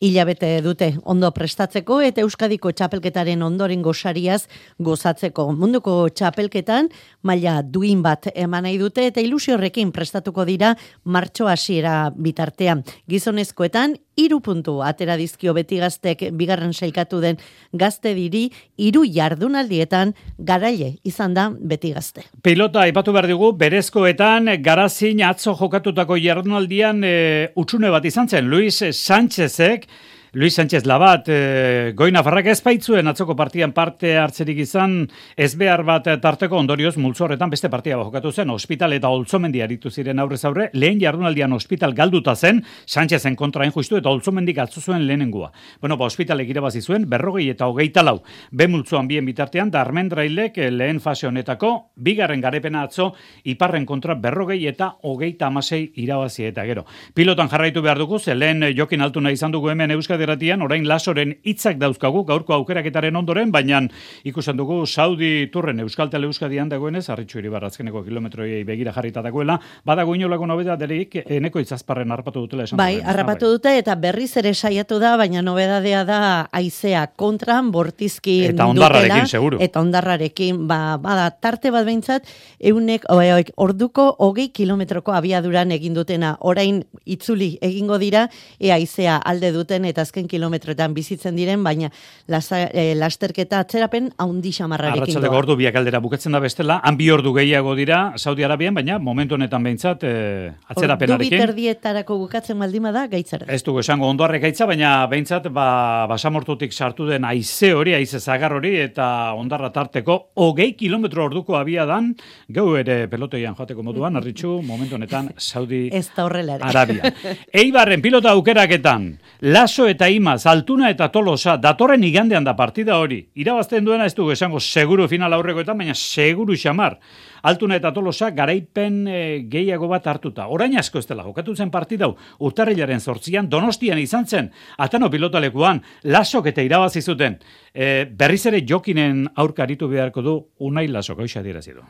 Hilabete 0.01 0.49
dute 0.65 0.95
ondo 1.05 1.29
prestatzeko 1.37 1.99
eta 2.01 2.23
Euskadiko 2.25 2.73
txapelketaren 2.73 3.43
ondoren 3.45 3.83
gosariaz 3.85 4.47
gozatzeko. 4.79 5.51
Munduko 5.53 5.97
txapelketan 6.09 6.89
maila 7.23 7.59
duin 7.63 8.01
bat 8.03 8.31
eman 8.35 8.65
nahi 8.65 8.79
dute 8.81 9.05
eta 9.11 9.21
ilusio 9.21 9.59
horrekin 9.59 9.93
prestatuko 9.93 10.47
dira 10.49 10.75
martxo 11.05 11.51
hasiera 11.53 11.97
bitartean. 12.17 12.85
Gizonezkoetan 13.11 13.99
hiru 14.21 14.41
puntu 14.45 14.79
atera 14.85 15.17
dizkio 15.21 15.53
beti 15.57 15.79
gaztek 15.81 16.27
bigarren 16.37 16.73
sailkatu 16.73 17.21
den 17.21 17.39
gazte 17.73 18.15
diri 18.17 18.47
hiru 18.81 19.05
jardunaldietan 19.05 20.15
garaile 20.39 20.95
izan 21.05 21.35
da 21.37 21.49
beti 21.53 21.93
gazte. 21.97 22.25
Pilota 22.43 22.85
aipatu 22.87 23.13
behar 23.17 23.29
dugu, 23.31 23.53
berezkoetan 23.61 24.55
garazin 24.65 25.23
atzo 25.25 25.55
jokatutako 25.61 26.19
jardunaldian 26.21 27.05
e, 27.11 27.51
utxune 27.61 27.91
bat 27.93 28.07
izan 28.07 28.31
zen, 28.31 28.49
Luis 28.51 28.81
Sánchezek, 28.81 29.87
Luis 30.33 30.55
Sánchez 30.55 30.87
Labat, 30.87 31.27
e, 31.27 31.93
goina 31.99 32.21
farrak 32.23 32.47
ez 32.53 32.61
baitzuen 32.63 33.11
atzoko 33.11 33.35
partian 33.35 33.73
parte 33.75 34.13
hartzerik 34.15 34.61
izan 34.63 34.93
ez 35.35 35.57
behar 35.59 35.83
bat 35.83 36.05
tarteko 36.23 36.55
ondorioz 36.55 36.93
multzo 37.03 37.25
horretan 37.25 37.51
beste 37.51 37.67
partia 37.69 37.97
jokatu 37.99 38.31
zen, 38.31 38.53
ospital 38.55 38.95
eta 38.95 39.11
oltzomendi 39.11 39.59
aritu 39.61 39.91
ziren 39.91 40.23
aurrez 40.23 40.45
aurre, 40.45 40.69
lehen 40.73 41.01
jardunaldian 41.01 41.53
ospital 41.53 41.97
galduta 41.99 42.37
zen, 42.37 42.63
Sánchezen 42.87 43.35
kontra 43.35 43.67
justu 43.75 43.97
eta 43.99 44.09
oltzomendik 44.09 44.59
atzu 44.59 44.81
zuen 44.81 45.05
lehenengua. 45.09 45.51
Bueno, 45.81 45.97
ba, 45.97 46.07
ospitalek 46.07 46.49
irabazi 46.49 46.81
zuen, 46.81 47.09
berrogei 47.11 47.49
eta 47.51 47.67
hogeita 47.67 48.05
lau, 48.07 48.23
be 48.53 48.69
multzoan 48.69 49.09
bien 49.09 49.27
bitartean, 49.27 49.71
da 49.71 49.81
armendrailek 49.81 50.63
lehen 50.71 51.01
fase 51.01 51.27
honetako, 51.27 51.91
bigarren 51.97 52.41
garepena 52.41 52.85
atzo, 52.87 53.15
iparren 53.43 53.85
kontra 53.85 54.15
berrogei 54.15 54.63
eta 54.69 54.93
hogeita 55.03 55.51
amasei 55.51 55.91
irabazi 55.97 56.47
eta 56.53 56.65
gero. 56.71 56.87
Pilotan 57.15 57.51
jarraitu 57.51 57.83
behar 57.83 57.99
dugu, 57.99 58.21
ze 58.21 58.37
lehen 58.37 58.63
jokin 58.77 59.03
altuna 59.03 59.35
izan 59.35 59.51
dugu 59.51 59.71
hemen 59.71 59.91
Euskadi 59.91 60.20
irratian, 60.21 60.63
orain 60.63 60.87
lasoren 60.89 61.35
hitzak 61.45 61.79
dauzkagu 61.81 62.25
gaurko 62.29 62.55
aukeraketaren 62.55 63.17
ondoren, 63.17 63.53
baina 63.53 63.81
ikusten 64.25 64.57
dugu 64.59 64.85
Saudi 64.87 65.49
Turren 65.53 65.81
Euskal 65.81 66.11
Tele 66.11 66.29
Euskadian 66.29 66.69
dagoenez, 66.69 67.07
harritxu 67.11 67.41
iribar 67.41 67.65
azkeneko 67.65 68.03
kilometroiei 68.05 68.63
begira 68.69 68.93
jarrita 68.93 69.23
dagoela, 69.23 69.59
badago 69.87 70.15
inolako 70.15 70.47
nobeda 70.51 70.77
derik 70.81 71.17
eneko 71.25 71.61
itzazparren 71.63 72.13
harrapatu 72.13 72.45
dutela 72.45 72.67
esan. 72.69 72.81
Bai, 72.81 73.01
harrapatu 73.01 73.51
dute 73.55 73.77
eta 73.79 73.95
berriz 74.01 74.31
ere 74.41 74.53
saiatu 74.55 74.99
da, 75.03 75.17
baina 75.21 75.43
nobedadea 75.43 76.05
da 76.09 76.21
aizea 76.53 77.07
kontran 77.21 77.71
bortizki 77.75 78.37
eta 78.51 78.67
ondarrarekin, 78.71 79.27
seguru. 79.29 79.61
Eta 79.63 79.81
ondarrarekin, 79.81 80.65
ba, 80.69 80.97
bada, 81.03 81.31
tarte 81.31 81.73
bat 81.75 81.87
behintzat, 81.89 82.29
eunek, 82.73 83.07
oek, 83.13 83.53
orduko 83.57 84.11
hogei 84.19 84.51
kilometroko 84.55 85.15
abiaduran 85.17 85.73
egin 85.77 85.95
dutena, 85.97 86.35
orain 86.41 86.83
itzuli 87.05 87.53
egingo 87.65 87.99
dira, 88.03 88.27
ea 88.61 88.77
aizea 88.77 89.17
alde 89.17 89.53
duten 89.55 89.87
eta 89.89 90.05
azken 90.11 90.27
kilometroetan 90.29 90.95
bizitzen 90.95 91.39
diren, 91.39 91.63
baina 91.65 91.91
lasa, 92.31 92.65
eh, 92.67 92.95
lasterketa 92.99 93.63
atzerapen 93.63 94.11
haundi 94.19 94.51
xamarrarekin 94.53 95.05
Arratxaldeko 95.05 95.39
ordu 95.39 95.57
biak 95.61 95.77
aldera 95.79 96.01
bukatzen 96.03 96.35
da 96.35 96.41
bestela, 96.43 96.81
han 96.83 96.99
bi 96.99 97.11
ordu 97.11 97.33
gehiago 97.37 97.77
dira 97.79 98.01
Saudi 98.19 98.45
Arabian, 98.45 98.75
baina 98.75 98.99
momentu 98.99 99.37
honetan 99.39 99.63
behintzat 99.63 100.05
eh, 100.05 100.51
Ordu 100.51 100.75
atzerapenarekin. 100.75 101.31
biterdietarako 101.31 102.19
bukatzen 102.25 102.59
baldima 102.59 102.93
da, 102.93 103.07
gaitzara. 103.07 103.47
Ez 103.49 103.63
dugu 103.63 103.81
esango 103.85 104.09
ondoarrek 104.11 104.43
gaitza, 104.43 104.67
baina 104.67 105.07
behintzat 105.11 105.49
ba, 105.55 106.07
basamortutik 106.11 106.73
sartu 106.73 107.07
den 107.07 107.25
aize 107.25 107.73
hori, 107.75 107.95
aize 107.95 108.19
zagar 108.21 108.53
hori, 108.57 108.75
eta 108.81 109.35
ondarra 109.39 109.71
tarteko 109.71 110.19
hogei 110.35 110.73
kilometro 110.75 111.25
orduko 111.29 111.57
abiadan, 111.57 112.15
gau 112.49 112.75
ere 112.77 113.07
pelotoian 113.09 113.55
joateko 113.55 113.85
moduan, 113.87 114.17
arritxu, 114.17 114.59
momentu 114.67 114.99
honetan 114.99 115.31
Saudi 115.37 115.89
Ez 115.93 116.09
da. 116.17 116.27
Arabia. 116.27 117.13
Eibarren 117.63 118.03
pilota 118.03 118.33
aukeraketan, 118.35 119.11
Laso 119.41 119.87
eta 119.89 120.00
Imaz, 120.09 120.47
Altuna 120.47 120.89
eta 120.89 121.11
Tolosa, 121.13 121.57
datorren 121.61 122.05
igandean 122.07 122.45
da 122.47 122.55
partida 122.57 122.97
hori. 123.03 123.19
Irabazten 123.43 123.85
duena 123.85 124.07
ez 124.09 124.15
dugu 124.17 124.33
esango 124.33 124.61
seguru 124.61 125.09
final 125.09 125.35
aurrekoetan, 125.37 125.77
baina 125.77 125.95
seguru 125.95 126.57
xamar. 126.57 126.97
Altuna 127.43 127.77
eta 127.77 127.93
Tolosa 127.93 128.31
garaipen 128.31 129.01
eh, 129.09 129.43
gehiago 129.51 129.89
bat 129.91 130.07
hartuta. 130.07 130.47
Orain 130.49 130.79
asko 130.79 130.99
ez 130.99 131.07
dela, 131.09 131.25
jokatu 131.27 131.57
zen 131.57 131.71
partida 131.71 132.07
hau, 132.07 132.15
urtarrilaren 132.39 133.01
sortzian, 133.01 133.49
donostian 133.49 133.99
izan 133.99 134.27
zen, 134.27 134.53
atano 134.79 135.11
pilotalekuan, 135.11 135.83
lasok 136.05 136.53
eta 136.53 136.63
irabazi 136.63 137.03
zuten. 137.03 137.41
E, 137.75 138.07
berriz 138.07 138.45
ere 138.47 138.63
jokinen 138.67 139.27
aurkaritu 139.37 139.89
beharko 139.89 140.23
du, 140.23 140.37
unai 140.61 140.87
lasok, 140.89 141.21
hau 141.21 141.43
adierazi 141.43 141.75
du. 141.75 141.85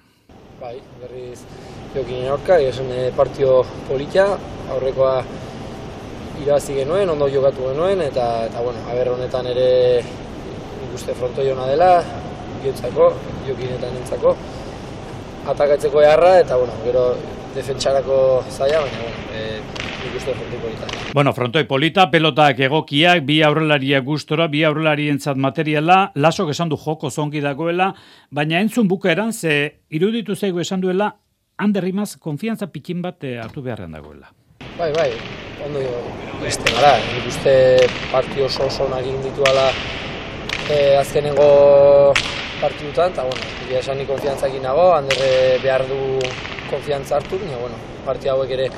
Bai, 0.60 0.76
berriz 1.02 1.44
jokinen 1.94 2.30
aurka, 2.30 2.58
esan 2.58 2.90
e, 2.94 3.10
partio 3.16 3.60
politia, 3.88 4.26
aurrekoa 4.70 5.20
irabazi 6.42 6.76
genuen, 6.80 7.08
ondo 7.12 7.28
jokatu 7.28 7.68
genuen, 7.70 8.00
eta, 8.04 8.46
eta 8.48 8.62
bueno, 8.64 8.80
aber 8.90 9.12
honetan 9.14 9.46
ere 9.50 9.68
nik 10.00 10.94
uste 10.96 11.14
frontoi 11.14 11.50
ona 11.52 11.66
dela, 11.70 11.90
biotzako, 12.62 13.10
jokinetan 13.48 13.94
nintzako, 13.96 14.34
atakatzeko 15.52 16.02
eharra, 16.02 16.38
eta 16.40 16.56
bueno, 16.60 16.76
gero 16.84 17.04
defentsarako 17.54 18.16
zaila, 18.50 18.82
baina 18.86 19.04
bueno, 19.04 19.22
e, 19.34 19.60
nik 20.04 20.18
uste 20.20 20.34
frontoi 20.34 20.60
polita. 20.64 20.90
Bueno, 21.12 21.34
frontoi 21.36 21.64
polita, 21.68 22.08
pelotak 22.10 22.60
egokiak, 22.68 23.24
bi 23.26 23.40
aurrelariak 23.46 24.04
gustora, 24.06 24.48
bi 24.48 24.64
aurrelarientzat 24.68 25.40
materiala, 25.40 26.00
lasok 26.14 26.54
esan 26.54 26.72
du 26.72 26.78
joko 26.80 27.10
zongi 27.10 27.42
dagoela, 27.44 27.92
baina 28.30 28.60
entzun 28.60 28.88
bukaeran, 28.88 29.32
ze 29.32 29.82
iruditu 29.90 30.36
zaigu 30.36 30.60
esan 30.64 30.80
duela, 30.80 31.12
handerrimaz 31.60 32.14
konfiantza 32.16 32.70
pikin 32.72 33.02
bat 33.04 33.24
eh, 33.24 33.38
hartu 33.42 33.62
beharrean 33.62 33.98
dagoela. 33.98 34.39
Bai, 34.80 34.92
bai, 34.96 35.10
ondo 35.60 35.80
izten 36.48 36.72
gara, 36.72 36.94
nik 37.12 37.26
uste 37.28 37.52
partio 38.08 38.46
oso 38.46 38.62
oso 38.64 38.86
onak 38.86 39.02
egin 39.04 39.18
dituala 39.26 39.66
e, 40.72 40.96
azkenengo 40.96 41.48
partidutan, 42.62 43.12
eta 43.12 43.26
bueno, 43.26 43.50
egia 43.66 43.82
esan 43.82 44.00
ni 44.00 44.06
konfiantza 44.08 44.48
egin 44.48 44.64
nago, 44.64 44.86
handerre 44.94 45.58
behar 45.60 45.84
du 45.90 45.98
konfiantza 46.70 47.18
hartu, 47.18 47.36
baina 47.42 47.60
bueno, 47.60 47.76
partia 48.06 48.32
hauek 48.32 48.54
ere 48.56 48.70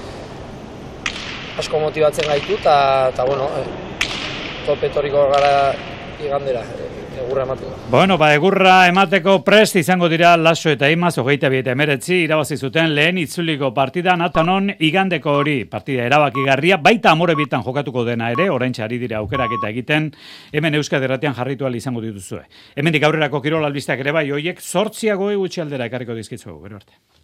asko 1.62 1.84
motibatzen 1.84 2.26
gaitu, 2.32 2.58
eta, 2.58 3.28
bueno, 3.30 3.46
e, 3.60 3.62
tope 4.66 4.90
etorriko 4.90 5.28
gara 5.36 5.54
igandera, 6.18 6.66
e, 6.66 6.91
egurra 7.24 7.44
emateko. 7.46 7.70
Bueno, 7.90 8.16
ba, 8.18 8.32
egurra 8.34 8.74
emateko 8.88 9.38
prest 9.44 9.76
izango 9.80 10.08
dira 10.12 10.34
Laso 10.36 10.70
eta 10.70 10.90
Imaz, 10.90 11.14
hogeita 11.18 11.48
bieta 11.52 11.72
emeretzi, 11.72 12.22
irabazi 12.26 12.56
zuten 12.56 12.94
lehen 12.94 13.18
itzuliko 13.22 13.72
partida, 13.74 14.16
natanon 14.16 14.72
igandeko 14.78 15.38
hori 15.40 15.56
partida 15.70 16.06
erabakigarria, 16.10 16.78
baita 16.82 17.12
amore 17.12 17.36
bitan 17.38 17.64
jokatuko 17.64 18.04
dena 18.08 18.30
ere, 18.34 18.50
orain 18.50 18.74
ari 18.82 18.98
dira 18.98 19.18
aukerak 19.18 19.58
eta 19.58 19.70
egiten, 19.70 20.12
hemen 20.52 20.74
Euskadi 20.74 21.04
Erratian 21.08 21.34
jarritu 21.34 21.68
izango 21.68 22.00
dituzue. 22.00 22.44
Hemendik 22.76 23.02
aurrerako 23.04 23.40
kirol 23.40 23.64
albisteak 23.64 24.00
ere 24.00 24.12
bai, 24.12 24.30
hoiek 24.30 24.60
sortziago 24.60 25.32
gutxi 25.32 25.60
aldera 25.60 25.86
ekarriko 25.86 26.14
dizkitzu, 26.14 26.60
gero 26.62 26.76
arte. 26.76 27.21